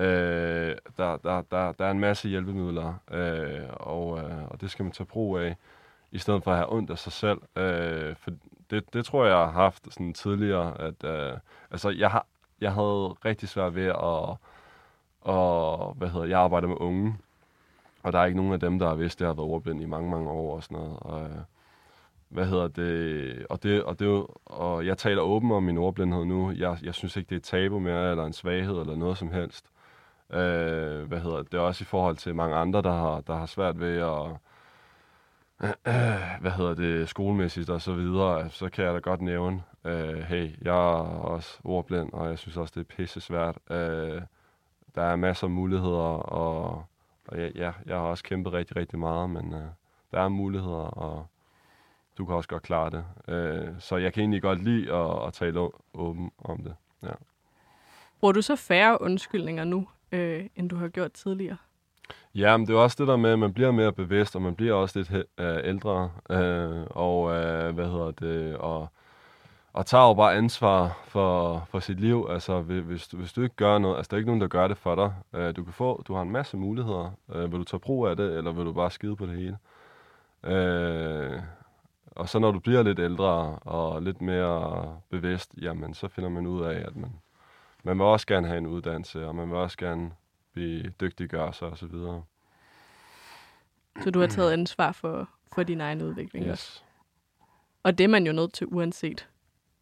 [0.00, 4.82] Øh, der, der, der, der er en masse hjælpemidler, øh, og, øh, og det skal
[4.82, 5.56] man tage brug af,
[6.12, 7.38] i stedet for at have ondt af sig selv.
[7.56, 8.30] Øh, for
[8.70, 11.38] det, det tror jeg, jeg har haft sådan tidligere, at øh,
[11.70, 12.26] altså, jeg, har,
[12.60, 14.36] jeg havde rigtig svært ved at,
[15.20, 17.16] og, hvad hedder, jeg arbejder med unge,
[18.02, 19.82] og der er ikke nogen af dem, der har vidst, at jeg har været ordblind
[19.82, 20.96] i mange, mange år og sådan noget.
[21.00, 21.38] Og, øh,
[22.28, 26.52] hvad hedder det, og det, og det og jeg taler åben om min ordblindhed nu.
[26.52, 29.32] Jeg, jeg synes ikke, det er et tabu mere, eller en svaghed, eller noget som
[29.32, 29.66] helst.
[30.32, 33.46] Øh, hvad hedder det, er også i forhold til mange andre, der har, der har
[33.46, 34.36] svært ved at,
[36.40, 40.50] hvad hedder det, skolemæssigt og så videre, så kan jeg da godt nævne, øh, hey,
[40.62, 43.58] jeg er også ordblind, og jeg synes også, det er pisse svært.
[43.70, 44.22] Øh,
[44.94, 46.84] der er masser af muligheder, og,
[47.28, 49.66] og ja, ja, jeg har også kæmpet rigtig, rigtig meget, men øh,
[50.10, 51.26] der er muligheder, og
[52.18, 53.04] du kan også godt klare det.
[53.28, 56.74] Øh, så jeg kan egentlig godt lide at, at tale åben om det.
[57.02, 57.12] Ja.
[58.20, 61.56] Bruger du så færre undskyldninger nu, øh, end du har gjort tidligere?
[62.34, 64.54] Ja, men det er også det der med, at man bliver mere bevidst, og man
[64.54, 68.88] bliver også lidt øh, ældre, øh, og øh, hvad hedder det, og,
[69.72, 72.26] og tager jo bare ansvar for, for sit liv.
[72.30, 74.68] Altså, hvis, du- hvis du ikke gør noget, altså der er ikke nogen, der gør
[74.68, 75.14] det for dig.
[75.34, 77.10] Øh, du kan få, du har en masse muligheder.
[77.34, 79.58] Øh, vil du tage brug af det, eller vil du bare skide på det hele?
[80.44, 81.40] Øh,
[82.10, 86.46] og så når du bliver lidt ældre og lidt mere bevidst, jamen så finder man
[86.46, 87.10] ud af, at man,
[87.84, 90.10] man vil også gerne have en uddannelse, og man vil også gerne
[90.52, 92.22] blive dygtiggøre sig og så videre.
[94.02, 96.52] Så du har taget ansvar for, for din egen udvikling yes.
[96.52, 96.72] også.
[96.72, 96.84] Yes,
[97.82, 99.28] Og det er man jo nødt til, uanset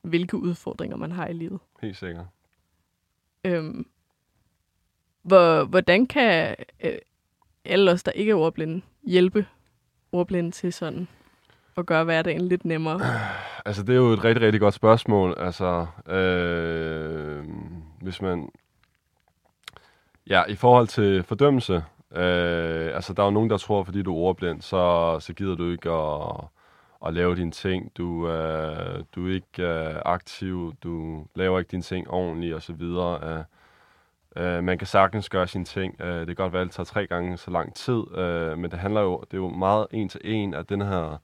[0.02, 1.60] hvilke udfordringer man har i livet.
[1.80, 2.26] helt sikkert.
[3.44, 3.86] Øhm,
[5.22, 6.98] hvor, hvordan kan øh,
[7.64, 9.46] alle os, der ikke er ordblinde, hjælpe
[10.12, 11.08] ordblinde til sådan
[11.76, 13.00] at gøre hverdagen lidt nemmere?
[13.64, 15.34] Altså, det er jo et rigtig, rigtig godt spørgsmål.
[15.38, 17.44] Altså, øh,
[18.00, 18.48] hvis man...
[20.26, 21.74] Ja, i forhold til fordømmelse,
[22.12, 25.54] øh, altså, der er jo nogen, der tror, fordi du er ordblind, så, så gider
[25.54, 26.44] du ikke at,
[27.06, 27.92] at lave dine ting.
[27.96, 32.72] Du, øh, du er ikke øh, aktiv, du laver ikke dine ting ordentligt, og så
[32.72, 33.44] videre.
[34.36, 36.00] Øh, øh, man kan sagtens gøre sine ting.
[36.00, 38.70] Øh, det kan godt være, at det tager tre gange så lang tid, øh, men
[38.70, 41.18] det handler jo, det er jo meget en til en, at den her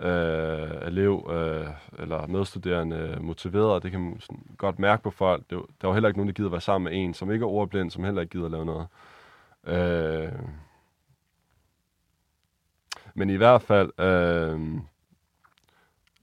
[0.00, 1.66] øh, elev øh,
[1.98, 3.82] eller medstuderende motiveret.
[3.82, 5.42] Det kan man sådan godt mærke på folk.
[5.50, 7.42] Det, der er jo heller ikke nogen, der gider være sammen med en, som ikke
[7.42, 8.86] er ordblind, som heller ikke gider lave noget.
[9.64, 10.32] Øh,
[13.14, 14.60] men i hvert fald, øh,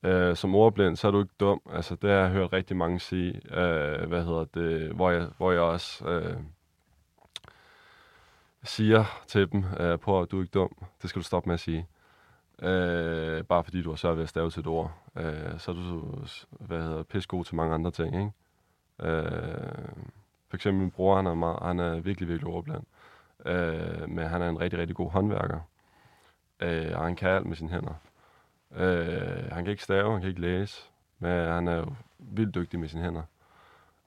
[0.03, 1.61] øh, som ordblind, så er du ikke dum.
[1.73, 3.41] Altså, det har jeg hørt rigtig mange sige.
[3.57, 4.91] Øh, hvad hedder det?
[4.91, 6.37] Hvor jeg, hvor jeg også øh,
[8.63, 10.85] siger til dem, øh, på at du er ikke dum.
[11.01, 11.87] Det skal du stoppe med at sige.
[12.61, 14.91] Øh, bare fordi du har svært ved at stave til et ord.
[15.15, 18.31] Øh, så er du hvad hedder, pissegod til mange andre ting, ikke?
[19.11, 19.89] Øh,
[20.49, 22.83] for eksempel min bror, han er, meget, han er virkelig, virkelig ordblind.
[23.45, 25.59] Øh, men han er en rigtig, rigtig god håndværker.
[26.59, 27.93] Øh, og han kan alt med sine hænder.
[28.75, 30.83] Øh, han kan ikke stave, han kan ikke læse,
[31.19, 33.23] men han er jo vildt dygtig med sine hænder.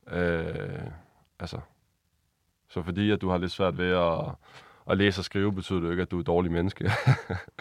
[0.07, 0.91] Øh,
[1.39, 1.61] altså,
[2.69, 4.35] så fordi at du har lidt svært ved at,
[4.91, 6.91] at læse og skrive, betyder jo ikke, at du er et dårligt menneske.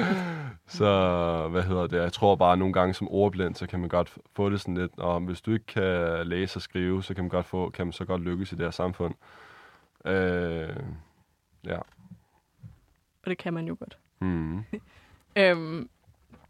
[0.67, 3.89] så, hvad hedder det, jeg tror bare, at nogle gange som ordblind, så kan man
[3.89, 7.23] godt få det sådan lidt, og hvis du ikke kan læse og skrive, så kan
[7.23, 9.15] man godt få, kan man så godt lykkes i det her samfund.
[10.05, 10.75] Øh,
[11.65, 11.77] ja.
[13.23, 13.97] Og det kan man jo godt.
[14.19, 14.63] Hmm.
[15.35, 15.89] Øhm,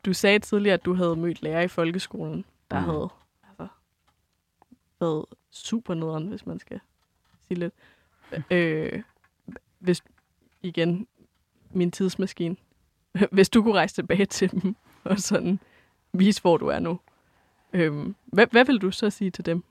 [0.06, 2.86] du sagde tidligere, at du havde mødt lærere i folkeskolen, der Mm.
[2.86, 2.90] mm.
[2.92, 3.10] havde
[3.50, 3.68] altså,
[5.00, 6.80] været super nederen, hvis man skal
[7.48, 7.74] sige lidt.
[8.52, 9.04] Øh,
[9.80, 10.04] hvis,
[10.62, 11.08] igen,
[11.72, 12.56] min tidsmaskine.
[13.32, 15.60] Hvis du kunne rejse tilbage til dem og sådan
[16.14, 17.00] vise, hvor du er nu.
[17.74, 19.64] Øhm, hvad, hvad vil du så sige til dem?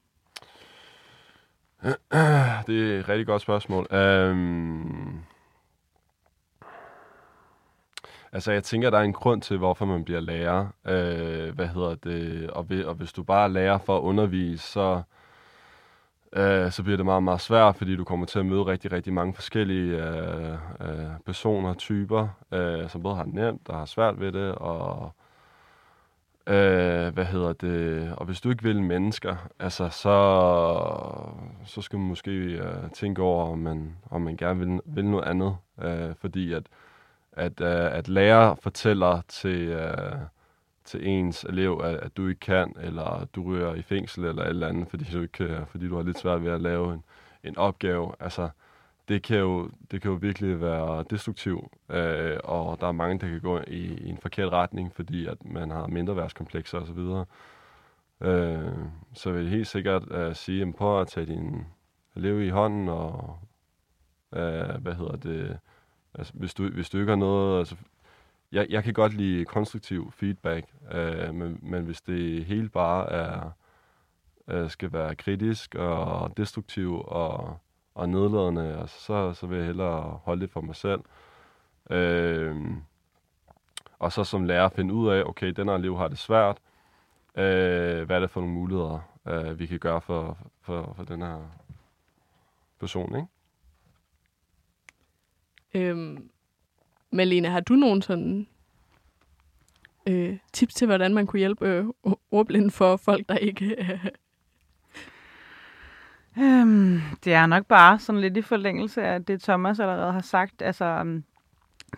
[2.66, 3.86] Det er et rigtig godt spørgsmål.
[3.94, 5.20] Um,
[8.32, 10.66] altså, jeg tænker, der er en grund til, hvorfor man bliver lærer.
[10.86, 12.50] Øh, hvad hedder det?
[12.50, 15.17] Og, ved, og hvis du bare er lærer for at undervise, så, øh,
[16.32, 19.12] øh, så bliver det meget, meget svært, fordi du kommer til at møde rigtig, rigtig
[19.12, 24.20] mange forskellige øh, øh, personer, typer, øh, som både har det nemt og har svært
[24.20, 25.12] ved det, og
[26.46, 30.16] øh, hvad hedder det, og hvis du ikke vil mennesker, altså så,
[31.64, 35.24] så skal man måske øh, tænke over, om man, om man gerne vil, vil noget
[35.24, 36.62] andet, øh, fordi at,
[37.32, 40.12] at, øh, at lærer fortæller til, øh,
[40.88, 44.48] til ens elev, at, at du ikke kan, eller du ryger i fængsel eller et
[44.48, 47.04] eller andet, fordi du, ikke, øh, fordi du har lidt svært ved at lave en,
[47.44, 48.12] en opgave.
[48.20, 48.48] Altså,
[49.08, 53.28] det kan jo, det kan jo virkelig være destruktivt, øh, og der er mange, der
[53.28, 57.24] kan gå i, i en forkert retning, fordi at man har mindre værtskomplekser osv.
[58.28, 58.72] Øh,
[59.12, 61.66] så vil jeg helt sikkert øh, sige, at prøv at tage din
[62.16, 63.38] elev i hånden, og
[64.32, 65.58] øh, hvad hedder det,
[66.14, 67.76] altså, hvis, du, hvis du ikke har noget, altså,
[68.52, 73.50] jeg, jeg kan godt lide konstruktiv feedback, øh, men, men hvis det hele bare er,
[74.48, 77.58] øh, skal være kritisk og destruktiv og,
[77.94, 81.00] og nedladende, så, så vil jeg hellere holde det for mig selv.
[81.90, 82.56] Øh,
[83.98, 86.58] og så som lærer finde ud af, okay, den her elev har det svært.
[87.34, 91.22] Øh, hvad er det for nogle muligheder, øh, vi kan gøre for, for, for den
[91.22, 91.38] her
[92.80, 93.28] person, ikke?
[95.74, 96.30] Øhm,
[97.10, 98.46] Malene, har du nogen sådan
[100.08, 101.84] øh, tips til, hvordan man kunne hjælpe øh,
[102.30, 103.76] ordblinde for folk, der ikke...
[103.78, 104.06] Øh...
[106.40, 110.62] Øhm, det er nok bare sådan lidt i forlængelse af det, Thomas allerede har sagt.
[110.62, 111.24] Altså, øhm,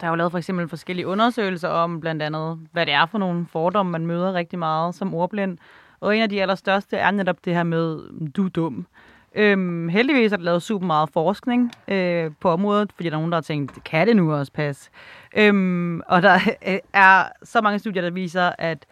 [0.01, 3.19] der er jo lavet for eksempel forskellige undersøgelser om blandt andet, hvad det er for
[3.19, 5.59] nogle fordomme, man møder rigtig meget som ordblind.
[6.01, 8.01] Og en af de allerstørste er netop det her med,
[8.31, 8.87] du er dum.
[9.35, 13.33] Øhm, heldigvis er der lavet super meget forskning øh, på området, fordi der er nogen,
[13.33, 14.91] der har tænkt, kan det nu også passe?
[15.37, 16.35] Øhm, og der
[16.69, 18.87] øh, er så mange studier, der viser, at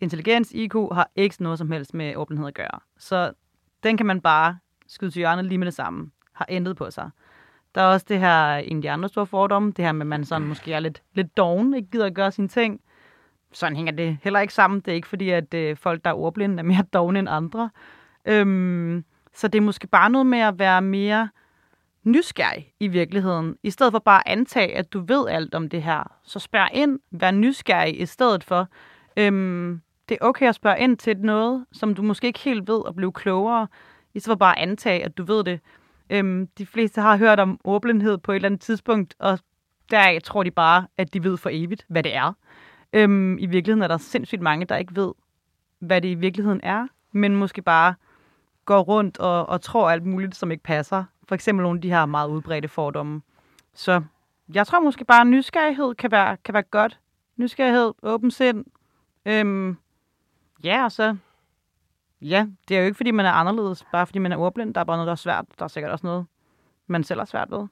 [0.00, 2.80] intelligens, IQ, har ikke noget som helst med åbenhed at gøre.
[2.98, 3.32] Så
[3.82, 6.10] den kan man bare skyde til hjørnet lige med det samme.
[6.32, 7.10] Har ændret på sig.
[7.74, 10.06] Der er også det her, en af de andre store fordomme, det her med, at
[10.06, 12.80] man sådan måske er lidt, lidt doven, ikke gider at gøre sine ting.
[13.52, 14.80] Sådan hænger det heller ikke sammen.
[14.80, 17.70] Det er ikke fordi, at øh, folk, der er ordblinde, er mere dogne end andre.
[18.24, 19.04] Øhm,
[19.34, 21.28] så det er måske bare noget med at være mere
[22.04, 23.56] nysgerrig i virkeligheden.
[23.62, 26.12] I stedet for bare at antage, at du ved alt om det her.
[26.22, 28.68] Så spørg ind, vær nysgerrig i stedet for.
[29.16, 32.86] Øhm, det er okay at spørge ind til noget, som du måske ikke helt ved
[32.86, 33.66] og blive klogere.
[34.14, 35.60] I stedet for bare at antage, at du ved det.
[36.10, 39.38] Øhm, de fleste har hørt om ordblindhed på et eller andet tidspunkt, og
[39.90, 42.32] der tror de bare, at de ved for evigt, hvad det er.
[42.92, 45.12] Øhm, I virkeligheden er der sindssygt mange, der ikke ved,
[45.78, 47.94] hvad det i virkeligheden er, men måske bare
[48.64, 51.04] går rundt og, og tror alt muligt, som ikke passer.
[51.28, 53.22] For eksempel nogle af de her meget udbredte fordomme.
[53.74, 54.02] Så
[54.54, 57.00] jeg tror måske bare, at nysgerrighed kan være, kan være godt.
[57.36, 58.64] Nysgerrighed, åben sind.
[59.26, 59.76] Øhm,
[60.64, 61.16] ja, og så...
[62.20, 64.74] Ja, det er jo ikke, fordi man er anderledes, bare fordi man er ordblind.
[64.74, 65.44] Der er bare noget, der er svært.
[65.58, 66.26] Der er sikkert også noget,
[66.86, 67.66] man selv har svært ved.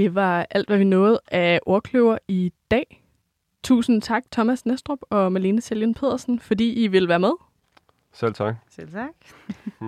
[0.00, 3.04] Det var alt, hvad vi nåede af ordkløver i dag.
[3.64, 7.32] Tusind tak, Thomas Næstrup og Malene Seljen Pedersen, fordi I vil være med.
[8.12, 8.54] Selv tak.
[8.70, 9.14] Selv tak.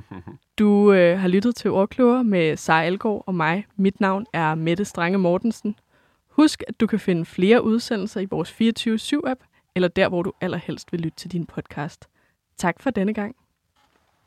[0.58, 3.66] du øh, har lyttet til Ordkløver med Sara Elgaard og mig.
[3.76, 5.76] Mit navn er Mette Strange Mortensen.
[6.28, 10.92] Husk, at du kan finde flere udsendelser i vores 24-7-app, eller der, hvor du allerhelst
[10.92, 12.08] vil lytte til din podcast.
[12.56, 13.36] Tak for denne gang.